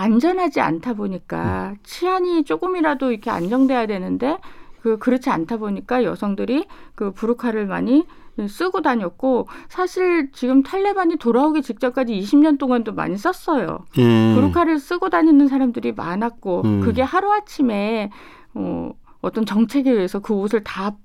안전하지 0.00 0.60
않다 0.60 0.94
보니까 0.94 1.74
치안이 1.82 2.44
조금이라도 2.44 3.10
이렇게 3.10 3.30
안정돼야 3.30 3.86
되는데 3.86 4.38
그 4.80 4.98
그렇지 4.98 5.28
않다 5.28 5.58
보니까 5.58 6.04
여성들이 6.04 6.66
그 6.94 7.10
부르카를 7.12 7.66
많이 7.66 8.06
쓰고 8.48 8.80
다녔고 8.80 9.48
사실 9.68 10.32
지금 10.32 10.62
탈레반이 10.62 11.16
돌아오기 11.16 11.60
직전까지 11.60 12.18
20년 12.18 12.58
동안도 12.58 12.94
많이 12.94 13.18
썼어요. 13.18 13.80
예. 13.98 14.34
부르카를 14.34 14.78
쓰고 14.78 15.10
다니는 15.10 15.48
사람들이 15.48 15.92
많았고 15.92 16.62
음. 16.64 16.80
그게 16.80 17.02
하루 17.02 17.30
아침에 17.30 18.10
어, 18.54 18.92
어떤 19.20 19.44
정책에 19.44 19.90
의해서 19.90 20.20
그 20.20 20.32
옷을 20.32 20.64
다 20.64 20.96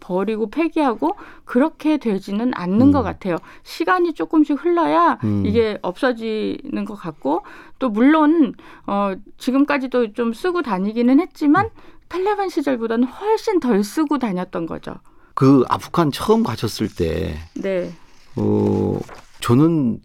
버리고 0.00 0.50
폐기하고 0.50 1.16
그렇게 1.44 1.96
되지는 1.98 2.52
않는 2.54 2.80
음. 2.88 2.92
것 2.92 3.02
같아요. 3.02 3.36
시간이 3.64 4.12
조금씩 4.14 4.62
흘러야 4.64 5.18
음. 5.24 5.44
이게 5.46 5.78
없어지는 5.82 6.84
것 6.84 6.94
같고 6.94 7.42
또 7.78 7.88
물론 7.88 8.54
어, 8.86 9.14
지금까지도 9.38 10.12
좀 10.12 10.32
쓰고 10.32 10.62
다니기는 10.62 11.20
했지만 11.20 11.70
탈레반 12.08 12.48
시절보다는 12.48 13.08
훨씬 13.08 13.60
덜 13.60 13.82
쓰고 13.82 14.18
다녔던 14.18 14.66
거죠. 14.66 14.94
그 15.34 15.64
아프간 15.68 16.10
처음 16.12 16.42
가셨을 16.42 16.88
때 16.94 17.36
네. 17.54 17.92
어, 18.36 18.98
저는 19.40 20.00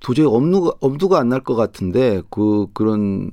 도저히 0.00 0.26
엄두가, 0.26 0.72
엄두가 0.80 1.18
안 1.18 1.28
날 1.28 1.40
것 1.44 1.54
같은데, 1.56 2.22
그, 2.30 2.68
그런, 2.72 3.30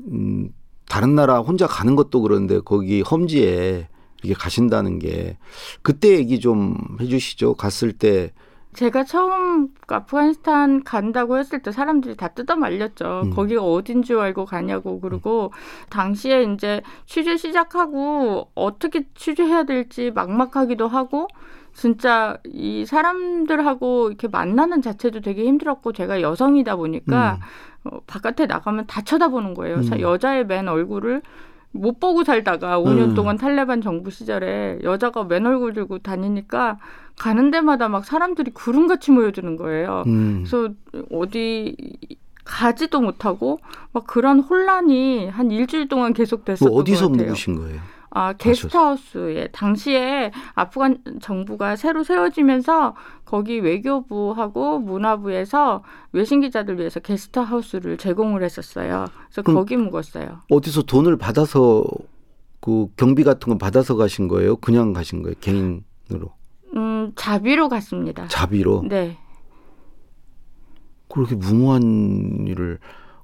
음, 0.00 0.50
다른 0.88 1.16
나라 1.16 1.40
혼자 1.40 1.66
가는 1.66 1.96
것도 1.96 2.22
그런데 2.22 2.60
거기 2.60 3.02
험지에 3.02 3.88
이렇게 4.26 4.40
가신다는 4.40 4.98
게, 4.98 5.38
그때 5.82 6.16
얘기 6.16 6.40
좀 6.40 6.76
해주시죠. 7.00 7.54
갔을 7.54 7.92
때. 7.92 8.32
제가 8.74 9.04
처음 9.04 9.68
아프가니스탄 9.86 10.84
간다고 10.84 11.38
했을 11.38 11.62
때 11.62 11.72
사람들이 11.72 12.14
다 12.14 12.28
뜯어 12.28 12.56
말렸죠. 12.56 13.22
음. 13.24 13.30
거기가 13.30 13.62
어딘 13.62 14.02
줄 14.02 14.20
알고 14.20 14.44
가냐고. 14.44 15.00
그리고 15.00 15.50
당시에 15.88 16.42
이제 16.42 16.82
취재 17.06 17.38
시작하고 17.38 18.50
어떻게 18.54 19.06
취재해야 19.14 19.64
될지 19.64 20.10
막막하기도 20.14 20.88
하고 20.88 21.26
진짜 21.72 22.36
이 22.44 22.84
사람들하고 22.84 24.08
이렇게 24.08 24.28
만나는 24.28 24.82
자체도 24.82 25.20
되게 25.20 25.44
힘들었고 25.44 25.92
제가 25.92 26.20
여성이다 26.20 26.76
보니까 26.76 27.38
어, 27.84 28.00
바깥에 28.06 28.46
나가면 28.46 28.86
다 28.86 29.02
쳐다보는 29.02 29.54
거예요. 29.54 29.82
자, 29.82 29.96
음. 29.96 30.00
여자의 30.00 30.46
맨 30.46 30.68
얼굴을 30.68 31.22
못 31.76 32.00
보고 32.00 32.24
살다가 32.24 32.78
5년 32.80 33.10
음. 33.10 33.14
동안 33.14 33.36
탈레반 33.36 33.80
정부 33.80 34.10
시절에 34.10 34.78
여자가 34.82 35.24
맨 35.24 35.46
얼굴 35.46 35.72
들고 35.72 35.98
다니니까 35.98 36.78
가는 37.18 37.50
데마다 37.50 37.88
막 37.88 38.04
사람들이 38.04 38.50
구름같이 38.52 39.10
모여드는 39.10 39.56
거예요. 39.56 40.04
음. 40.06 40.44
그래서 40.44 40.72
어디 41.12 41.76
가지도 42.44 43.00
못하고 43.00 43.58
막 43.92 44.06
그런 44.06 44.40
혼란이 44.40 45.28
한 45.28 45.50
일주일 45.50 45.88
동안 45.88 46.12
그 46.12 46.18
계속됐었던 46.18 46.72
어디서 46.72 47.06
것 47.06 47.12
같아요. 47.12 47.26
묵으신 47.28 47.56
거예요? 47.56 47.80
아, 48.16 48.32
게스트하우스에 48.32 49.48
당시에 49.52 50.32
아프간 50.54 51.02
정부가 51.20 51.76
새로 51.76 52.02
세워지면서 52.02 52.94
거기 53.26 53.58
외교부하고 53.60 54.78
문화부에서 54.78 55.82
외신 56.12 56.40
기자들 56.40 56.78
위해서 56.78 56.98
게스트하우스를 56.98 57.98
제공을 57.98 58.42
했었어요. 58.42 59.04
그래서 59.26 59.42
거기 59.42 59.76
묵었어요. 59.76 60.40
어디서 60.50 60.84
돈을 60.84 61.18
받아서 61.18 61.84
그 62.60 62.86
경비 62.96 63.22
같은 63.22 63.52
거 63.52 63.58
받아서 63.58 63.96
가신 63.96 64.28
거예요? 64.28 64.56
그냥 64.56 64.94
가신 64.94 65.22
거예요? 65.22 65.34
개인으로? 65.42 66.32
음, 66.74 67.12
자비로 67.16 67.68
갔습니다. 67.68 68.28
자비로? 68.28 68.84
네. 68.88 69.18
그렇게 71.10 71.34
무모한 71.34 72.46
일을 72.48 72.78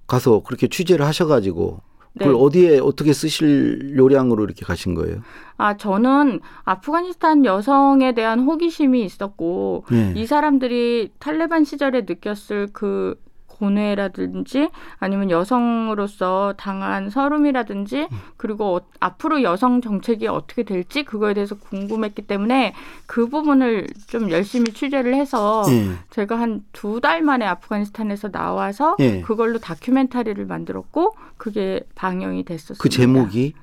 가서 0.07 0.43
그렇게 0.43 0.69
취재를 0.69 1.07
하셔가지고 1.07 1.81
네. 1.81 1.92
그걸 2.19 2.35
어디에 2.35 2.79
어떻게 2.79 3.13
쓰실 3.13 3.95
요량으로 3.97 4.45
이렇게 4.45 4.65
가신 4.65 4.95
거예요? 4.95 5.23
아, 5.57 5.77
저는 5.77 6.41
아프가니스탄 6.65 7.45
여성에 7.45 8.13
대한 8.13 8.41
호기심이 8.41 9.03
있었고, 9.05 9.85
네. 9.91 10.13
이 10.17 10.27
사람들이 10.27 11.11
탈레반 11.19 11.65
시절에 11.65 12.03
느꼈을 12.03 12.69
그 12.73 13.15
고뇌라든지 13.63 14.71
아니면 14.99 15.31
여성으로서 15.31 16.55
당한 16.57 17.11
서름이라든지 17.11 18.09
그리고 18.37 18.77
어, 18.77 18.81
앞으로 18.99 19.43
여성 19.45 19.81
정책이 19.81 20.27
어떻게 20.27 20.65
될지 20.65 21.05
그거에 21.05 21.33
대해서 21.33 21.55
궁금했기 21.57 22.23
때문에 22.23 22.75
그 23.07 23.29
부분을 23.29 23.87
좀 24.09 24.31
열심히 24.31 24.73
취재를 24.73 25.15
해서 25.15 25.65
예. 25.69 25.93
제가 26.11 26.39
한 26.41 26.63
두 26.73 27.01
달 27.01 27.23
만에 27.23 27.45
아프가니스탄에서 27.47 28.31
나와서 28.31 28.97
예. 29.01 29.21
그걸로 29.23 29.59
다큐멘터리를 29.59 30.45
만들었고 30.47 31.17
그게 31.37 31.81
방영이 31.95 32.45
됐었습니다. 32.45 32.83
그 32.83 32.89
제목이 32.89 33.55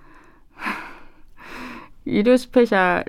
일요 2.06 2.36
스페셜에 2.38 3.04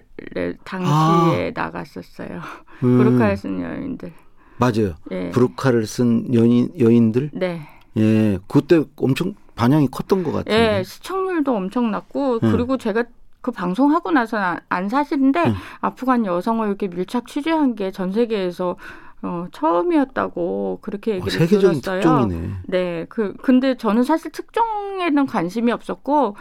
당시에 0.64 1.52
나갔었어요. 1.54 2.40
음, 2.84 2.98
브루카에 2.98 3.36
쓴 3.36 3.60
여인들. 3.62 4.12
맞아요. 4.60 4.94
예. 5.10 5.30
브루카를 5.30 5.86
쓴 5.86 6.32
여인 6.34 6.70
여인들 6.78 7.30
네. 7.32 7.62
예 7.96 8.38
그때 8.46 8.84
엄청 8.96 9.34
반향이 9.56 9.88
컸던 9.88 10.22
것 10.22 10.30
같은데 10.32 10.78
예, 10.78 10.82
시청률도 10.84 11.54
엄청 11.54 11.90
났고 11.90 12.38
네. 12.40 12.52
그리고 12.52 12.76
제가 12.76 13.04
그 13.40 13.50
방송하고 13.50 14.10
나서는 14.10 14.44
안, 14.44 14.60
안 14.68 14.88
사실인데 14.88 15.44
네. 15.44 15.54
아프간 15.80 16.24
여성을 16.26 16.66
이렇게 16.68 16.88
밀착 16.88 17.26
취재한 17.26 17.74
게 17.74 17.90
전 17.90 18.12
세계에서 18.12 18.76
어, 19.22 19.46
처음이었다고 19.52 20.78
그렇게 20.80 21.12
어, 21.12 21.14
얘기를 21.16 21.30
세계적인 21.32 21.80
들었어요. 21.82 22.00
특종이네. 22.00 22.50
네, 22.68 23.06
그 23.08 23.34
근데 23.42 23.76
저는 23.76 24.02
사실 24.02 24.30
특종에는 24.30 25.26
관심이 25.26 25.70
없었고 25.72 26.36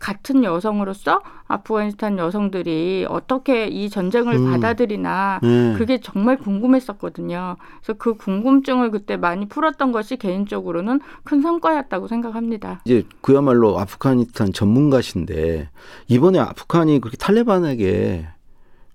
같은 0.00 0.42
여성으로서 0.42 1.20
아프가니스탄 1.46 2.18
여성들이 2.18 3.06
어떻게 3.08 3.68
이 3.68 3.90
전쟁을 3.90 4.34
음. 4.34 4.50
받아들이나 4.50 5.40
예. 5.44 5.74
그게 5.76 6.00
정말 6.00 6.38
궁금했었거든요. 6.38 7.56
그래서 7.80 7.98
그 7.98 8.14
궁금증을 8.14 8.90
그때 8.90 9.16
많이 9.16 9.46
풀었던 9.46 9.92
것이 9.92 10.16
개인적으로는 10.16 11.00
큰 11.22 11.42
성과였다고 11.42 12.08
생각합니다. 12.08 12.80
이제 12.86 13.04
그야말로 13.20 13.78
아프가니스탄 13.78 14.54
전문가신데 14.54 15.68
이번에 16.08 16.38
아프간이 16.38 17.00
그렇게 17.00 17.18
탈레반에게 17.18 18.26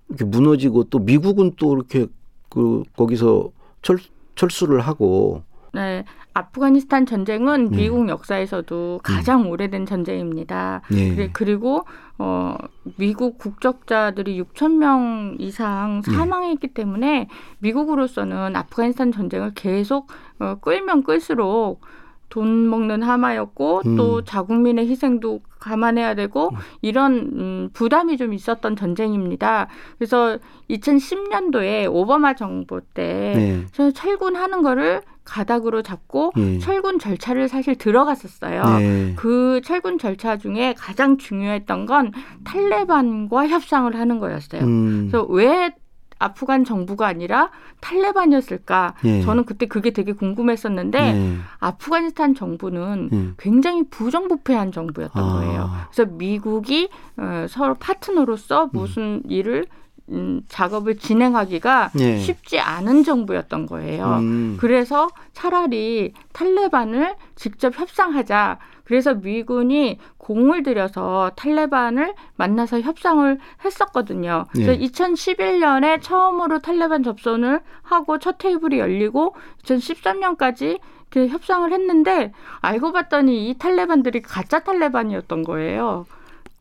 이렇게 0.08 0.24
무너지고 0.24 0.84
또 0.84 0.98
미국은 0.98 1.52
또 1.56 1.74
이렇게 1.76 2.06
그 2.48 2.82
거기서 2.96 3.50
철 3.82 3.98
철수를 4.34 4.80
하고 4.80 5.42
네, 5.76 6.04
아프가니스탄 6.32 7.04
전쟁은 7.04 7.68
네. 7.70 7.76
미국 7.76 8.08
역사에서도 8.08 9.00
가장 9.02 9.50
오래된 9.50 9.84
전쟁입니다. 9.84 10.80
예. 10.92 11.14
그리- 11.14 11.32
그리고 11.34 11.84
어 12.18 12.56
미국 12.96 13.36
국적자들이 13.36 14.40
6천 14.42 14.78
명 14.78 15.36
이상 15.38 16.00
네. 16.00 16.12
사망했기 16.14 16.68
때문에 16.68 17.28
미국으로서는 17.58 18.56
아프가니스탄 18.56 19.12
전쟁을 19.12 19.52
계속 19.54 20.08
어, 20.38 20.54
끌면 20.62 21.02
끌수록 21.02 21.82
돈 22.30 22.68
먹는 22.70 23.02
하마였고 23.02 23.82
음. 23.84 23.96
또 23.96 24.24
자국민의 24.24 24.88
희생도 24.88 25.40
감안해야 25.60 26.14
되고 26.14 26.50
이런 26.80 27.12
음, 27.18 27.70
부담이 27.74 28.16
좀 28.16 28.32
있었던 28.32 28.76
전쟁입니다. 28.76 29.68
그래서 29.98 30.38
2010년도에 30.70 31.86
오바마 31.92 32.34
정부 32.34 32.80
때 32.94 33.64
네. 33.76 33.92
철군하는 33.92 34.62
거를 34.62 35.02
가닥으로 35.26 35.82
잡고 35.82 36.32
예. 36.38 36.58
철군 36.58 36.98
절차를 36.98 37.48
사실 37.48 37.76
들어갔었어요. 37.76 38.64
네. 38.78 39.12
그 39.16 39.60
철군 39.62 39.98
절차 39.98 40.38
중에 40.38 40.74
가장 40.78 41.18
중요했던 41.18 41.84
건 41.84 42.12
탈레반과 42.44 43.48
협상을 43.48 43.94
하는 43.94 44.18
거였어요. 44.18 44.62
음. 44.62 45.08
그래서 45.10 45.26
왜 45.28 45.74
아프간 46.18 46.64
정부가 46.64 47.06
아니라 47.06 47.50
탈레반이었을까? 47.80 48.94
예. 49.04 49.20
저는 49.20 49.44
그때 49.44 49.66
그게 49.66 49.90
되게 49.90 50.12
궁금했었는데 50.12 51.12
네. 51.12 51.36
아프가니스탄 51.58 52.34
정부는 52.34 53.10
예. 53.12 53.28
굉장히 53.36 53.84
부정부패한 53.90 54.72
정부였던 54.72 55.22
아. 55.22 55.32
거예요. 55.34 55.70
그래서 55.92 56.10
미국이 56.10 56.88
어, 57.18 57.46
서로 57.50 57.74
파트너로서 57.74 58.70
무슨 58.72 59.22
일을 59.28 59.66
음, 60.10 60.42
작업을 60.48 60.98
진행하기가 60.98 61.90
예. 61.98 62.18
쉽지 62.18 62.60
않은 62.60 63.04
정부였던 63.04 63.66
거예요. 63.66 64.18
음. 64.20 64.56
그래서 64.60 65.08
차라리 65.32 66.12
탈레반을 66.32 67.16
직접 67.34 67.78
협상하자. 67.78 68.58
그래서 68.84 69.14
미군이 69.14 69.98
공을 70.18 70.62
들여서 70.62 71.32
탈레반을 71.34 72.14
만나서 72.36 72.80
협상을 72.80 73.38
했었거든요. 73.64 74.46
그래서 74.52 74.72
예. 74.74 74.78
2011년에 74.78 76.00
처음으로 76.00 76.60
탈레반 76.60 77.02
접선을 77.02 77.60
하고 77.82 78.18
첫 78.18 78.38
테이블이 78.38 78.78
열리고 78.78 79.34
2013년까지 79.64 80.78
그 81.10 81.26
협상을 81.26 81.70
했는데 81.72 82.32
알고 82.60 82.92
봤더니 82.92 83.48
이 83.48 83.58
탈레반들이 83.58 84.22
가짜 84.22 84.60
탈레반이었던 84.60 85.42
거예요. 85.42 86.06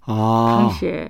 아. 0.05 0.57
당시에. 0.69 1.09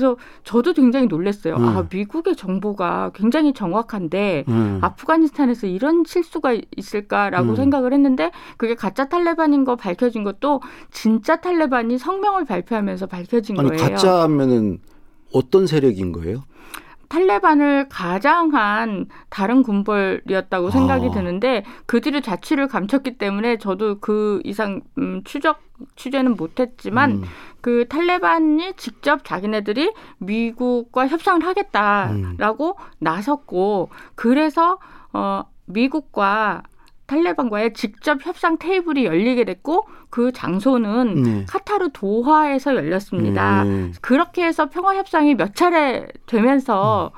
그래서 0.00 0.16
저도 0.44 0.72
굉장히 0.72 1.06
놀랐어요. 1.06 1.56
음. 1.56 1.64
아, 1.68 1.86
미국의 1.92 2.34
정보가 2.34 3.12
굉장히 3.14 3.52
정확한데 3.52 4.44
음. 4.48 4.78
아프가니스탄에서 4.80 5.66
이런 5.66 6.04
실수가 6.06 6.56
있을까라고 6.76 7.50
음. 7.50 7.56
생각을 7.56 7.92
했는데 7.92 8.30
그게 8.56 8.74
가짜 8.74 9.08
탈레반인 9.08 9.64
거 9.64 9.76
밝혀진 9.76 10.24
것도 10.24 10.62
진짜 10.90 11.36
탈레반이 11.36 11.98
성명을 11.98 12.46
발표하면서 12.46 13.06
밝혀진 13.06 13.58
아니 13.58 13.68
거예요. 13.68 13.82
가짜 13.82 14.22
하면은 14.22 14.78
어떤 15.32 15.66
세력인 15.66 16.12
거예요? 16.12 16.42
탈레반을 17.10 17.88
가장한 17.88 19.06
다른 19.28 19.62
군벌이었다고 19.62 20.70
생각이 20.70 21.08
아. 21.08 21.10
드는데 21.10 21.64
그들의 21.86 22.22
자취를 22.22 22.68
감췄기 22.68 23.18
때문에 23.18 23.58
저도 23.58 23.98
그 23.98 24.40
이상 24.44 24.80
음, 24.96 25.22
추적 25.24 25.60
취재는 25.96 26.36
못했지만 26.36 27.10
음. 27.10 27.24
그 27.60 27.86
탈레반이 27.88 28.74
직접 28.76 29.24
자기네들이 29.24 29.92
미국과 30.18 31.08
협상을 31.08 31.44
하겠다라고 31.44 32.76
나섰고 33.00 33.90
그래서 34.14 34.78
어 35.12 35.44
미국과 35.66 36.62
탈레반과의 37.10 37.74
직접 37.74 38.24
협상 38.24 38.56
테이블이 38.56 39.04
열리게 39.04 39.44
됐고 39.44 39.86
그 40.10 40.30
장소는 40.30 41.22
네. 41.22 41.44
카타르 41.48 41.90
도하에서 41.92 42.76
열렸습니다. 42.76 43.64
음. 43.64 43.92
그렇게 44.00 44.44
해서 44.44 44.70
평화 44.70 44.94
협상이 44.94 45.34
몇 45.34 45.56
차례 45.56 46.06
되면서 46.26 47.10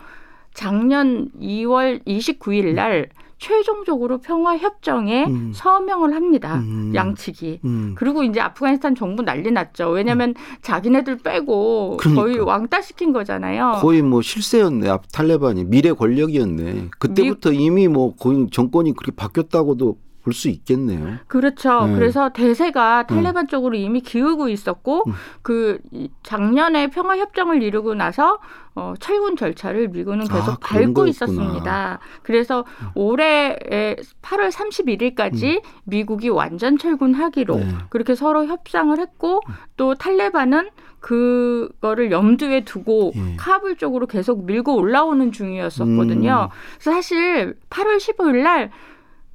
작년 0.54 1.30
2월 1.40 2.04
29일 2.06 2.74
날 2.74 3.08
최종적으로 3.42 4.18
평화 4.18 4.56
협정에 4.56 5.24
음. 5.24 5.50
서명을 5.52 6.14
합니다. 6.14 6.60
음. 6.60 6.92
양측이. 6.94 7.58
음. 7.64 7.94
그리고 7.96 8.22
이제 8.22 8.40
아프가니스탄 8.40 8.94
정부 8.94 9.24
난리 9.24 9.50
났죠. 9.50 9.88
왜냐하면 9.88 10.34
자기네들 10.62 11.18
빼고 11.18 11.96
그러니까. 11.98 12.22
거의 12.22 12.38
왕따 12.38 12.80
시킨 12.82 13.12
거잖아요. 13.12 13.80
거의 13.80 14.00
뭐 14.00 14.22
실세였네. 14.22 14.88
앞 14.88 15.10
탈레반이 15.12 15.64
미래 15.64 15.90
권력이었네. 15.92 16.90
그때부터 17.00 17.52
이미 17.52 17.88
뭐 17.88 18.14
거의 18.14 18.46
정권이 18.52 18.94
그렇게 18.94 19.10
바뀌었다고도 19.16 19.96
볼 20.24 20.32
수 20.32 20.48
있겠네요. 20.48 21.16
그렇죠. 21.26 21.86
네. 21.86 21.94
그래서 21.94 22.28
대세가 22.30 23.06
탈레반 23.06 23.48
쪽으로 23.48 23.74
이미 23.76 24.00
기울고 24.00 24.48
있었고 24.48 25.04
음. 25.06 25.12
그 25.42 25.78
이- 25.90 26.10
작년에 26.22 26.88
평화 26.90 27.16
협정을 27.18 27.62
이루고 27.62 27.94
나서 27.94 28.38
어, 28.74 28.94
철군 29.00 29.36
절차를 29.36 29.88
미군은 29.88 30.26
아, 30.30 30.34
계속 30.34 30.60
그런 30.60 30.94
밟고. 30.94 31.06
있었습니다. 31.08 31.98
그래서 32.22 32.64
올해 32.94 33.56
8월 34.22 34.50
31일까지 34.50 35.60
미국이 35.84 36.28
완전 36.30 36.78
철군하기로 36.78 37.54
음. 37.56 37.60
네. 37.60 37.74
그렇게 37.90 38.14
서로 38.14 38.46
협상을 38.46 38.98
했고 38.98 39.40
또 39.76 39.94
탈레반은 39.94 40.70
그거를 41.00 42.12
염두에 42.12 42.64
두고 42.64 43.12
예. 43.16 43.36
카불 43.36 43.76
쪽으로 43.76 44.06
계속 44.06 44.46
밀고 44.46 44.76
올라오는 44.76 45.32
중이었었거든요. 45.32 46.48
음. 46.50 46.56
사실 46.78 47.56
8월 47.70 47.96
15일 47.98 48.42
날 48.44 48.70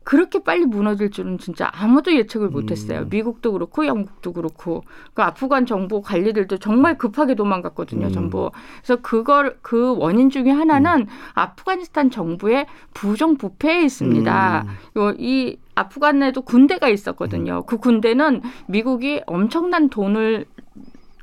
그렇게 0.07 0.41
빨리 0.41 0.65
무너질 0.65 1.11
줄은 1.11 1.37
진짜 1.37 1.69
아무도 1.73 2.15
예측을 2.15 2.47
못했어요. 2.47 3.01
음. 3.01 3.09
미국도 3.09 3.51
그렇고 3.51 3.85
영국도 3.85 4.31
그렇고 4.31 4.85
그 5.13 5.21
아프간 5.21 5.65
정부 5.65 6.01
관리들도 6.01 6.59
정말 6.59 6.97
급하게 6.97 7.35
도망갔거든요. 7.35 8.07
음. 8.07 8.11
전부. 8.13 8.49
그래서 8.77 9.01
그걸 9.01 9.57
그 9.61 9.97
원인 9.97 10.29
중에 10.29 10.49
하나는 10.49 11.07
아프가니스탄 11.33 12.09
정부의 12.09 12.67
부정부패에 12.93 13.81
있습니다. 13.83 14.65
음. 14.65 15.01
요, 15.01 15.13
이 15.19 15.57
아프간에도 15.75 16.41
군대가 16.43 16.87
있었거든요. 16.87 17.63
그 17.63 17.75
군대는 17.75 18.43
미국이 18.67 19.23
엄청난 19.25 19.89
돈을 19.89 20.45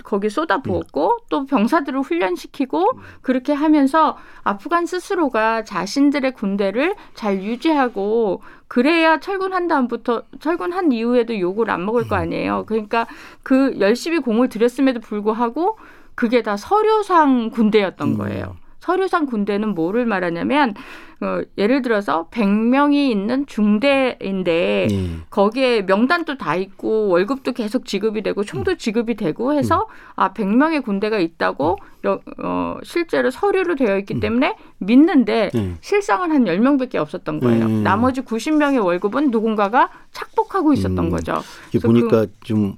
거기 0.04 0.28
쏟아부었고 0.28 1.18
또 1.30 1.46
병사들을 1.46 2.00
훈련시키고 2.02 2.90
그렇게 3.22 3.52
하면서 3.52 4.16
아프간 4.44 4.86
스스로가 4.86 5.64
자신들의 5.64 6.32
군대를 6.34 6.94
잘 7.14 7.42
유지하고 7.42 8.42
그래야 8.68 9.18
철군한 9.18 9.66
다음부터 9.66 10.22
철군한 10.40 10.92
이후에도 10.92 11.38
욕을 11.38 11.70
안 11.70 11.84
먹을 11.84 12.06
거 12.06 12.16
아니에요. 12.16 12.64
그러니까 12.66 13.06
그 13.42 13.76
열심히 13.80 14.18
공을 14.18 14.48
들였음에도 14.50 15.00
불구하고 15.00 15.78
그게 16.14 16.42
다 16.42 16.56
서류상 16.56 17.50
군대였던 17.50 18.08
음. 18.08 18.18
거예요. 18.18 18.56
서류상 18.88 19.24
군대는 19.26 19.74
뭐를 19.74 20.04
말하냐면 20.04 20.74
어, 21.22 21.40
예를 21.56 21.80
들어서 21.80 22.28
100명이 22.30 23.10
있는 23.10 23.46
중대인데 23.46 24.88
예. 24.90 25.10
거기에 25.30 25.82
명단도 25.82 26.36
다 26.36 26.54
있고 26.54 27.08
월급도 27.08 27.52
계속 27.52 27.86
지급이 27.86 28.22
되고 28.22 28.42
음. 28.42 28.44
총도 28.44 28.76
지급이 28.76 29.14
되고 29.14 29.54
해서 29.54 29.86
아 30.16 30.34
100명의 30.34 30.84
군대가 30.84 31.18
있다고 31.18 31.78
여- 32.04 32.20
어, 32.42 32.76
실제로 32.82 33.30
서류로 33.30 33.74
되어 33.76 33.94
음. 33.94 34.00
있기 34.00 34.20
때문에 34.20 34.54
믿는데 34.78 35.50
예. 35.54 35.74
실상은 35.80 36.30
한 36.30 36.44
10명밖에 36.44 36.96
없었던 36.96 37.40
거예요. 37.40 37.64
음. 37.64 37.82
나머지 37.82 38.20
90명의 38.20 38.84
월급은 38.84 39.30
누군가가 39.30 39.88
착복하고 40.12 40.74
있었던 40.74 40.98
음. 40.98 41.08
거죠. 41.10 41.40
이게 41.70 41.78
그래서 41.78 41.88
보니까 41.88 42.26
좀 42.44 42.76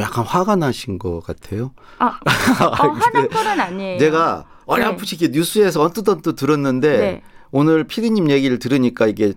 약간 0.00 0.24
화가 0.24 0.56
나신 0.56 0.98
것 0.98 1.20
같아요. 1.20 1.70
아, 1.98 2.06
어, 2.06 2.12
화난 2.90 3.28
건 3.28 3.60
아니에요. 3.60 3.98
제가 4.00 4.44
네. 4.48 4.53
어렴풋이 4.66 5.28
뉴스에서 5.32 5.82
언뜻 5.82 6.08
언뜻 6.08 6.36
들었는데 6.36 6.96
네. 6.98 7.22
오늘 7.50 7.84
피디님 7.84 8.30
얘기를 8.30 8.58
들으니까 8.58 9.06
이게 9.06 9.34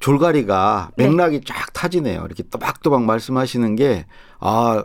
졸가리가 0.00 0.90
네. 0.96 1.06
맥락이 1.08 1.42
쫙 1.46 1.72
타지네요. 1.72 2.22
이렇게 2.26 2.42
또박또박 2.44 3.04
말씀하시는 3.04 3.76
게 3.76 4.06
아, 4.40 4.84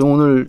오늘 0.00 0.48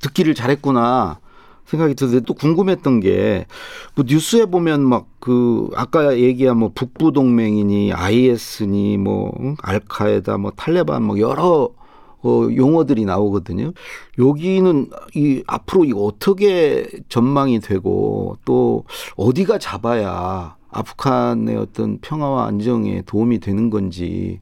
듣기를 0.00 0.34
잘했구나. 0.34 1.20
생각이 1.66 1.94
드는데 1.94 2.20
또 2.26 2.34
궁금했던 2.34 3.00
게 3.00 3.46
뭐 3.94 4.04
뉴스에 4.08 4.46
보면 4.46 4.82
막 4.82 5.06
그 5.20 5.68
아까 5.76 6.16
얘기한 6.18 6.56
뭐 6.56 6.72
북부 6.74 7.12
동맹이니 7.12 7.92
IS니 7.92 8.96
뭐 8.96 9.32
응? 9.40 9.54
알카에다 9.62 10.38
뭐 10.38 10.50
탈레반 10.56 11.02
뭐 11.02 11.18
여러 11.20 11.68
어, 12.22 12.48
용어들이 12.54 13.04
나오거든요. 13.04 13.72
여기는 14.18 14.90
이 15.14 15.42
앞으로 15.46 15.84
이거 15.84 16.04
어떻게 16.04 16.86
전망이 17.08 17.60
되고 17.60 18.36
또 18.44 18.84
어디가 19.16 19.58
잡아야 19.58 20.56
아프간의 20.70 21.56
어떤 21.56 21.98
평화와 22.00 22.46
안정에 22.46 23.02
도움이 23.06 23.40
되는 23.40 23.70
건지 23.70 24.40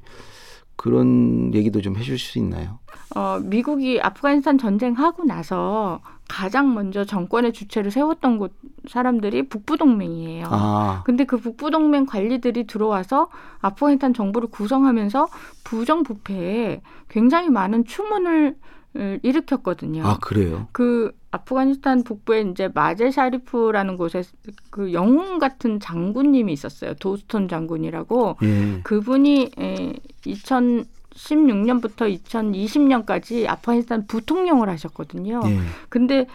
그런 0.78 1.52
얘기도 1.54 1.80
좀 1.82 1.96
해줄 1.96 2.18
수 2.18 2.38
있나요? 2.38 2.78
어, 3.16 3.40
미국이 3.42 4.00
아프가니스탄 4.00 4.58
전쟁하고 4.58 5.24
나서 5.24 6.00
가장 6.28 6.72
먼저 6.72 7.04
정권의 7.04 7.52
주체를 7.52 7.90
세웠던 7.90 8.38
곳 8.38 8.52
사람들이 8.88 9.48
북부 9.48 9.76
동맹이에요. 9.76 10.46
아, 10.48 11.02
근데 11.04 11.24
그 11.24 11.36
북부 11.36 11.70
동맹 11.72 12.06
관리들이 12.06 12.68
들어와서 12.68 13.28
아프가니스탄 13.60 14.14
정부를 14.14 14.50
구성하면서 14.50 15.28
부정부패에 15.64 16.80
굉장히 17.08 17.50
많은 17.50 17.84
추문을 17.84 18.56
을 18.96 19.20
일으켰거든요. 19.22 20.02
아 20.06 20.16
그래요? 20.18 20.66
그 20.72 21.12
아프가니스탄 21.30 22.04
북부에 22.04 22.42
이제 22.42 22.68
마제 22.72 23.10
샤리프라는 23.10 23.96
곳에 23.96 24.22
그 24.70 24.92
영웅 24.92 25.38
같은 25.38 25.78
장군님이 25.78 26.52
있었어요. 26.52 26.94
도스톤 26.94 27.48
장군이라고. 27.48 28.36
예. 28.42 28.80
그분이 28.82 29.50
에, 29.58 29.92
2016년부터 30.22 32.18
2020년까지 32.24 33.46
아프가니스탄 33.46 34.06
부통령을 34.06 34.68
하셨거든요. 34.70 35.42
예. 35.44 35.58
근데 35.88 36.26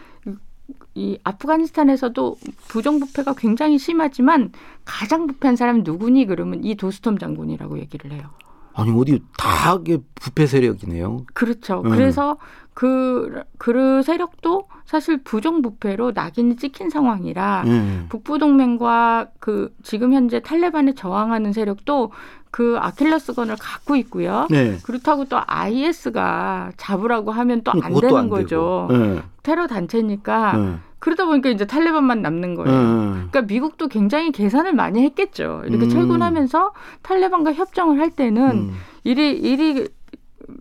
이 0.95 1.17
아프가니스탄에서도 1.23 2.37
부정부패가 2.67 3.33
굉장히 3.33 3.79
심하지만 3.79 4.51
가장 4.85 5.25
부패한 5.25 5.55
사람이 5.55 5.81
누구니 5.81 6.27
그러면 6.27 6.63
이 6.63 6.75
도스톰 6.75 7.17
장군이라고 7.17 7.79
얘기를 7.79 8.11
해요. 8.11 8.29
아니 8.75 8.91
어디 8.99 9.21
다 9.37 9.77
이게 9.79 9.97
부패 10.15 10.45
세력이네요. 10.47 11.25
그렇죠. 11.33 11.81
음. 11.85 11.91
그래서 11.91 12.37
그, 12.73 13.43
그 13.59 14.01
세력도 14.01 14.67
사실 14.85 15.23
부정부패로 15.23 16.11
낙인이 16.13 16.55
찍힌 16.55 16.89
상황이라 16.89 17.63
예. 17.67 18.05
북부동맹과 18.09 19.27
그 19.39 19.73
지금 19.83 20.13
현재 20.13 20.39
탈레반에 20.41 20.93
저항하는 20.95 21.53
세력도 21.53 22.11
그 22.49 22.77
아킬레스건을 22.79 23.55
갖고 23.59 23.95
있고요. 23.97 24.47
네. 24.49 24.77
그렇다고 24.83 25.25
또 25.25 25.39
IS가 25.45 26.71
잡으라고 26.77 27.31
하면 27.31 27.61
또 27.63 27.71
안 27.71 27.93
되는 27.99 28.17
안 28.17 28.29
거죠. 28.29 28.87
예. 28.91 29.21
테러 29.43 29.67
단체니까 29.67 30.53
예. 30.57 30.77
그러다 31.03 31.25
보니까 31.25 31.49
이제 31.49 31.65
탈레반만 31.65 32.21
남는 32.21 32.55
거예요. 32.55 32.71
예. 32.71 33.13
그러니까 33.13 33.41
미국도 33.41 33.89
굉장히 33.89 34.31
계산을 34.31 34.71
많이 34.71 35.03
했겠죠. 35.03 35.61
이렇게 35.65 35.83
음. 35.83 35.89
철군하면서 35.89 36.71
탈레반과 37.01 37.51
협정을 37.51 37.99
할 37.99 38.09
때는 38.09 38.51
음. 38.51 38.75
이리 39.03 39.31
이리 39.31 39.89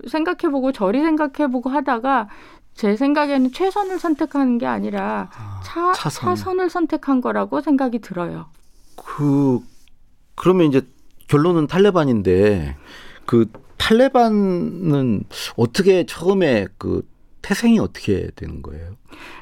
생각해보고 0.09 0.73
저리 0.73 1.01
생각해보고 1.01 1.71
하다가 1.71 2.29
제 2.75 2.97
생각에는 2.97 3.53
최선을 3.53 4.01
선택하는 4.01 4.59
게 4.59 4.67
아니라 4.67 5.31
아, 5.33 5.61
차, 5.63 5.93
차선. 5.93 6.35
차선을 6.35 6.71
선택한 6.71 7.21
거라고 7.21 7.61
생각이 7.61 8.01
들어요. 8.01 8.47
그 8.97 9.61
그러면 10.35 10.67
이제 10.67 10.83
결론은 11.29 11.69
탈레반인데 11.69 12.77
그 13.27 13.49
탈레반은 13.77 15.23
어떻게 15.55 16.05
처음에 16.05 16.67
그 16.79 17.12
태생이 17.43 17.79
어떻게 17.79 18.31
되는 18.37 18.63
거예요? 18.63 18.97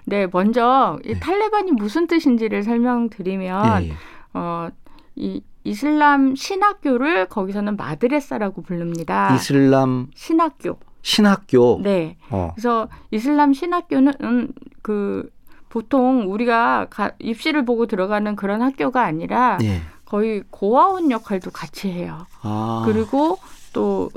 네, 0.04 0.26
먼저 0.32 0.98
이 1.04 1.14
네. 1.14 1.20
탈레반이 1.20 1.72
무슨 1.72 2.06
뜻인지를 2.06 2.62
설명드리면 2.62 3.82
예, 3.84 3.88
예. 3.88 3.92
어, 4.34 4.70
이 5.14 5.42
이슬람 5.62 6.34
신학교를 6.34 7.26
거기서는 7.26 7.76
마드레사라고 7.76 8.62
부릅니다. 8.62 9.34
이슬람 9.34 10.08
신학교. 10.14 10.78
신학교. 11.02 11.80
네. 11.82 12.16
어. 12.30 12.52
그래서 12.54 12.88
이슬람 13.10 13.52
신학교는 13.52 14.12
음, 14.22 14.48
그 14.82 15.30
보통 15.68 16.32
우리가 16.32 16.86
가, 16.90 17.12
입시를 17.18 17.64
보고 17.64 17.86
들어가는 17.86 18.34
그런 18.36 18.62
학교가 18.62 19.02
아니라 19.04 19.58
예. 19.62 19.82
거의 20.04 20.42
고아원 20.50 21.10
역할도 21.10 21.50
같이 21.52 21.90
해요. 21.90 22.26
아. 22.42 22.82
그리고 22.84 23.38
또 23.72 24.10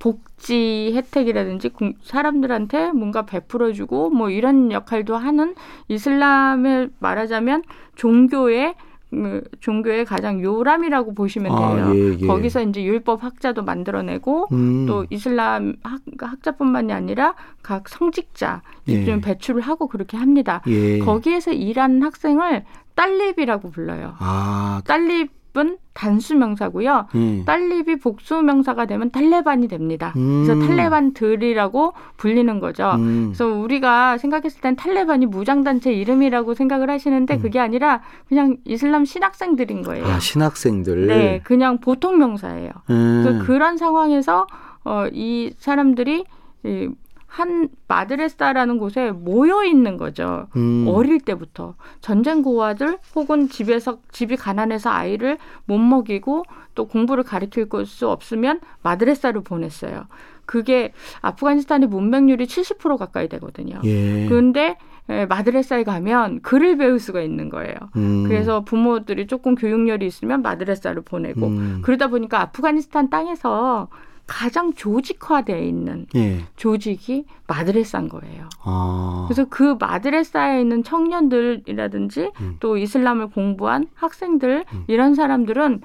복지 0.00 0.92
혜택이라든지 0.96 1.68
공- 1.68 1.92
사람들한테 2.02 2.90
뭔가 2.92 3.22
베풀어주고 3.26 4.10
뭐 4.10 4.30
이런 4.30 4.72
역할도 4.72 5.16
하는 5.16 5.54
이슬람을 5.88 6.90
말하자면 6.98 7.62
종교의 7.94 8.74
음, 9.12 9.42
종교의 9.58 10.04
가장 10.04 10.40
요람이라고 10.40 11.14
보시면 11.14 11.50
아, 11.52 11.74
돼요. 11.74 11.92
예, 11.96 12.16
예. 12.22 12.26
거기서 12.28 12.62
이제 12.62 12.82
율법 12.84 13.24
학자도 13.24 13.64
만들어내고 13.64 14.46
음. 14.52 14.86
또 14.86 15.04
이슬람 15.10 15.74
학, 15.82 16.00
학자뿐만이 16.16 16.92
아니라 16.92 17.34
각 17.60 17.88
성직자 17.88 18.62
예. 18.86 19.04
좀 19.04 19.20
배출을 19.20 19.62
하고 19.62 19.88
그렇게 19.88 20.16
합니다. 20.16 20.62
예. 20.68 21.00
거기에서 21.00 21.50
일하는 21.52 22.02
학생을 22.04 22.64
딸립이라고 22.94 23.70
불러요. 23.70 24.14
아. 24.20 24.80
딸립 24.86 25.32
은 25.56 25.78
단수 25.94 26.36
명사고요. 26.36 27.08
예. 27.16 27.44
딸립이 27.44 27.98
복수 27.98 28.40
명사가 28.40 28.86
되면 28.86 29.10
탈레반이 29.10 29.66
됩니다. 29.66 30.12
음. 30.16 30.44
그래서 30.44 30.64
탈레반들이라고 30.64 31.92
불리는 32.16 32.60
거죠. 32.60 32.92
음. 32.94 33.32
그래서 33.32 33.48
우리가 33.48 34.16
생각했을 34.18 34.60
땐 34.60 34.76
탈레반이 34.76 35.26
무장단체 35.26 35.92
이름이라고 35.92 36.54
생각을 36.54 36.88
하시는데 36.88 37.34
음. 37.34 37.42
그게 37.42 37.58
아니라 37.58 38.00
그냥 38.28 38.58
이슬람 38.64 39.04
신학생들인 39.04 39.82
거예요. 39.82 40.06
아, 40.06 40.20
신학생들. 40.20 41.08
네, 41.08 41.40
그냥 41.42 41.78
보통 41.78 42.18
명사예요. 42.18 42.70
음. 42.90 43.24
그 43.26 43.46
그런 43.46 43.76
상황에서 43.76 44.46
어, 44.84 45.06
이 45.12 45.52
사람들이 45.58 46.24
이, 46.64 46.88
한 47.30 47.68
마드레사라는 47.86 48.78
곳에 48.78 49.12
모여 49.12 49.64
있는 49.64 49.96
거죠. 49.96 50.48
음. 50.56 50.84
어릴 50.88 51.20
때부터 51.20 51.76
전쟁 52.00 52.42
고아들 52.42 52.98
혹은 53.14 53.48
집에서 53.48 53.98
집이 54.10 54.34
가난해서 54.34 54.90
아이를 54.90 55.38
못 55.64 55.78
먹이고 55.78 56.42
또 56.74 56.88
공부를 56.88 57.22
가르칠 57.22 57.68
수 57.86 58.10
없으면 58.10 58.60
마드레사를 58.82 59.40
보냈어요. 59.42 60.06
그게 60.44 60.92
아프가니스탄의 61.20 61.88
문맹률이 61.88 62.46
70% 62.46 62.96
가까이 62.96 63.28
되거든요. 63.28 63.80
예. 63.84 64.26
그런데 64.26 64.76
에, 65.08 65.26
마드레사에 65.26 65.84
가면 65.84 66.42
글을 66.42 66.78
배울 66.78 66.98
수가 66.98 67.20
있는 67.20 67.48
거예요. 67.48 67.74
음. 67.94 68.24
그래서 68.26 68.64
부모들이 68.64 69.28
조금 69.28 69.54
교육열이 69.54 70.04
있으면 70.04 70.42
마드레사를 70.42 71.00
보내고 71.02 71.46
음. 71.46 71.82
그러다 71.82 72.08
보니까 72.08 72.40
아프가니스탄 72.40 73.08
땅에서 73.08 73.86
가장 74.30 74.72
조직화되어 74.74 75.58
있는 75.58 76.06
예. 76.14 76.44
조직이 76.54 77.26
마드레사인 77.48 78.08
거예요. 78.08 78.48
아. 78.62 79.24
그래서 79.26 79.44
그 79.50 79.76
마드레사에 79.80 80.60
있는 80.60 80.84
청년들이라든지 80.84 82.30
음. 82.40 82.56
또 82.60 82.76
이슬람을 82.76 83.30
공부한 83.30 83.88
학생들 83.94 84.64
음. 84.72 84.84
이런 84.86 85.16
사람들은 85.16 85.80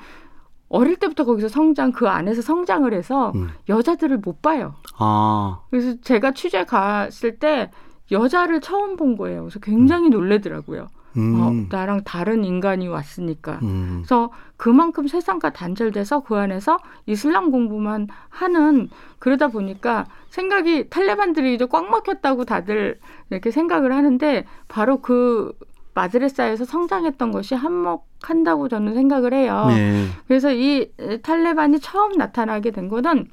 어릴 0.69 0.97
때부터 0.97 1.25
거기서 1.25 1.47
성장 1.47 1.91
그 1.91 2.07
안에서 2.07 2.43
성장을 2.43 2.93
해서 2.93 3.31
음. 3.33 3.49
여자들을 3.67 4.19
못 4.19 4.43
봐요. 4.43 4.75
아. 4.99 5.61
그래서 5.71 5.99
제가 6.01 6.35
취재 6.35 6.65
갔을 6.65 7.39
때 7.39 7.71
여자를 8.11 8.61
처음 8.61 8.95
본 8.95 9.17
거예요. 9.17 9.41
그래서 9.41 9.59
굉장히 9.59 10.09
놀래더라고요. 10.09 10.89
음. 11.17 11.41
어, 11.41 11.75
나랑 11.75 12.03
다른 12.03 12.43
인간이 12.43 12.87
왔으니까. 12.87 13.59
음. 13.63 14.01
그래서 14.01 14.31
그만큼 14.57 15.07
세상과 15.07 15.51
단절돼서 15.51 16.21
그 16.21 16.35
안에서 16.35 16.77
이슬람 17.05 17.51
공부만 17.51 18.07
하는 18.29 18.89
그러다 19.19 19.47
보니까 19.47 20.05
생각이 20.29 20.89
탈레반들이 20.89 21.55
이제 21.55 21.65
꽉 21.65 21.89
막혔다고 21.89 22.45
다들 22.45 22.99
이렇게 23.29 23.51
생각을 23.51 23.93
하는데 23.93 24.45
바로 24.67 25.01
그 25.01 25.53
마드레사에서 25.93 26.65
성장했던 26.65 27.31
것이 27.31 27.55
한몫한다고 27.55 28.67
저는 28.67 28.93
생각을 28.93 29.33
해요. 29.33 29.65
네. 29.69 30.05
그래서 30.27 30.51
이 30.51 30.91
탈레반이 31.21 31.79
처음 31.79 32.11
나타나게 32.11 32.71
된 32.71 32.89
거는 32.89 33.29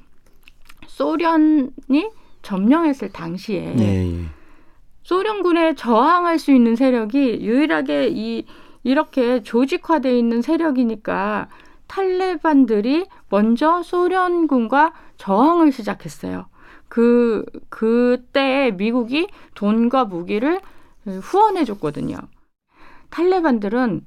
소련이 0.87 2.09
점령했을 2.41 3.11
당시에 3.11 3.73
네. 3.75 4.25
예. 5.03 5.07
소련군에 5.07 5.75
저항할 5.75 6.39
수 6.39 6.51
있는 6.51 6.75
세력이 6.75 7.39
유일하게 7.41 8.09
이 8.11 8.45
이렇게 8.83 9.43
조직화돼 9.43 10.17
있는 10.17 10.41
세력이니까 10.41 11.47
탈레반들이 11.87 13.05
먼저 13.29 13.81
소련군과 13.83 14.93
저항을 15.17 15.71
시작했어요. 15.71 16.47
그 16.89 17.45
그때 17.69 18.71
미국이 18.71 19.27
돈과 19.55 20.05
무기를 20.05 20.59
후원해 21.05 21.65
줬거든요. 21.65 22.17
탈레반들은 23.09 24.05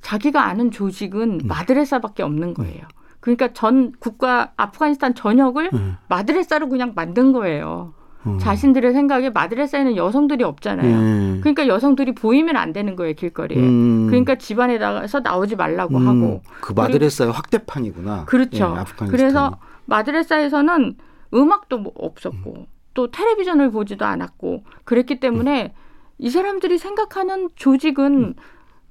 자기가 0.00 0.44
아는 0.44 0.70
조직은 0.70 1.40
음. 1.42 1.46
마드레사밖에 1.46 2.22
없는 2.22 2.54
거예요. 2.54 2.82
그러니까 3.20 3.52
전 3.52 3.92
국가 3.98 4.52
아프가니스탄 4.56 5.14
전역을 5.14 5.70
음. 5.72 5.96
마드레사로 6.08 6.68
그냥 6.68 6.92
만든 6.94 7.32
거예요. 7.32 7.94
음. 8.26 8.38
자신들의 8.38 8.92
생각에 8.92 9.30
마드레사에는 9.30 9.96
여성들이 9.96 10.44
없잖아요. 10.44 11.36
예. 11.36 11.40
그러니까 11.40 11.66
여성들이 11.66 12.14
보이면 12.14 12.56
안 12.56 12.72
되는 12.72 12.96
거예요 12.96 13.14
길거리에. 13.14 13.58
음. 13.58 14.06
그러니까 14.06 14.36
집안에 14.36 14.78
나가서 14.78 15.20
나오지 15.20 15.56
말라고 15.56 15.96
음. 15.96 16.08
하고. 16.08 16.42
그 16.60 16.72
마드레사의 16.72 17.32
확대판이구나. 17.32 18.24
그렇죠. 18.24 18.76
예. 19.02 19.06
그래서 19.06 19.58
마드레사에서는 19.86 20.96
음악도 21.34 21.78
뭐 21.78 21.92
없었고 21.96 22.66
또 22.94 23.10
텔레비전을 23.10 23.70
보지도 23.70 24.04
않았고 24.04 24.64
그랬기 24.84 25.20
때문에 25.20 25.74
이 26.18 26.30
사람들이 26.30 26.78
생각하는 26.78 27.50
조직은 27.56 28.34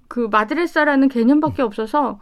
그 0.08 0.28
마드레사라는 0.32 1.10
개념밖에 1.10 1.62
없어서 1.62 2.19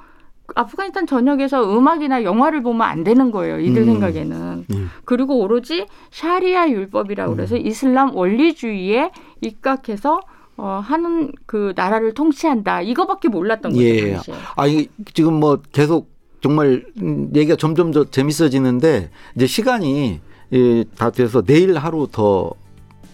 아프가니스탄 0.56 1.08
전역에서 1.08 1.76
음악이나 1.78 2.24
영화를 2.24 2.64
보면 2.64 2.82
안 2.82 3.04
되는 3.04 3.32
거예요. 3.32 3.60
이들 3.60 3.84
음. 3.84 3.86
생각에는. 3.86 4.66
음. 4.72 4.90
그리고 5.06 5.40
오로지 5.40 5.86
샤리아 6.12 6.70
율법이라고 6.70 7.36
그래서 7.36 7.58
이슬람 7.58 8.16
원리주의에 8.16 9.12
입각해서 9.42 10.20
어, 10.58 10.82
하는 10.84 11.32
그 11.46 11.74
나라를 11.76 12.14
통치한다. 12.14 12.82
이거밖에 12.82 13.30
몰랐던 13.30 13.72
거죠. 13.72 13.84
예. 13.84 14.14
당시에. 14.14 14.34
아, 14.56 14.68
이 14.68 14.88
지금 15.14 15.40
뭐 15.40 15.60
계속 15.72 16.12
정말 16.42 16.86
음, 17.02 17.32
얘기가 17.36 17.56
점점 17.56 17.92
더 17.92 18.04
재밌어지는데 18.04 19.10
이제 19.36 19.48
시간이 19.48 20.20
예, 20.54 20.84
다 20.98 21.10
돼서 21.12 21.42
내일 21.42 21.78
하루 21.78 22.08
더 22.12 22.52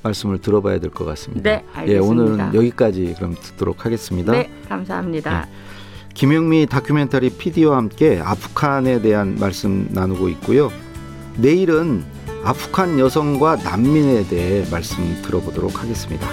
말씀을 0.04 0.40
들어봐야 0.40 0.80
될 0.80 0.90
것 0.92 1.06
같습니다. 1.06 1.44
네, 1.50 1.64
예, 1.76 1.80
알겠습니다. 1.80 2.24
오늘은 2.24 2.56
여기까지 2.56 3.14
그럼 3.18 3.36
듣도록 3.36 3.86
하겠습니다. 3.86 4.32
네, 4.32 4.50
감사합니다. 4.68 5.48
김영미 6.18 6.66
다큐멘터리 6.66 7.30
PD와 7.30 7.78
함께 7.78 8.20
아프간에 8.20 9.04
대한 9.04 9.36
말씀 9.40 9.88
나누고 9.92 10.30
있고요. 10.30 10.72
내일은 11.36 12.04
아프간 12.44 12.98
여성과 12.98 13.58
난민에 13.58 14.28
대해 14.28 14.66
말씀 14.72 14.98
들어보도록 15.22 15.80
하겠습니다. 15.80 16.28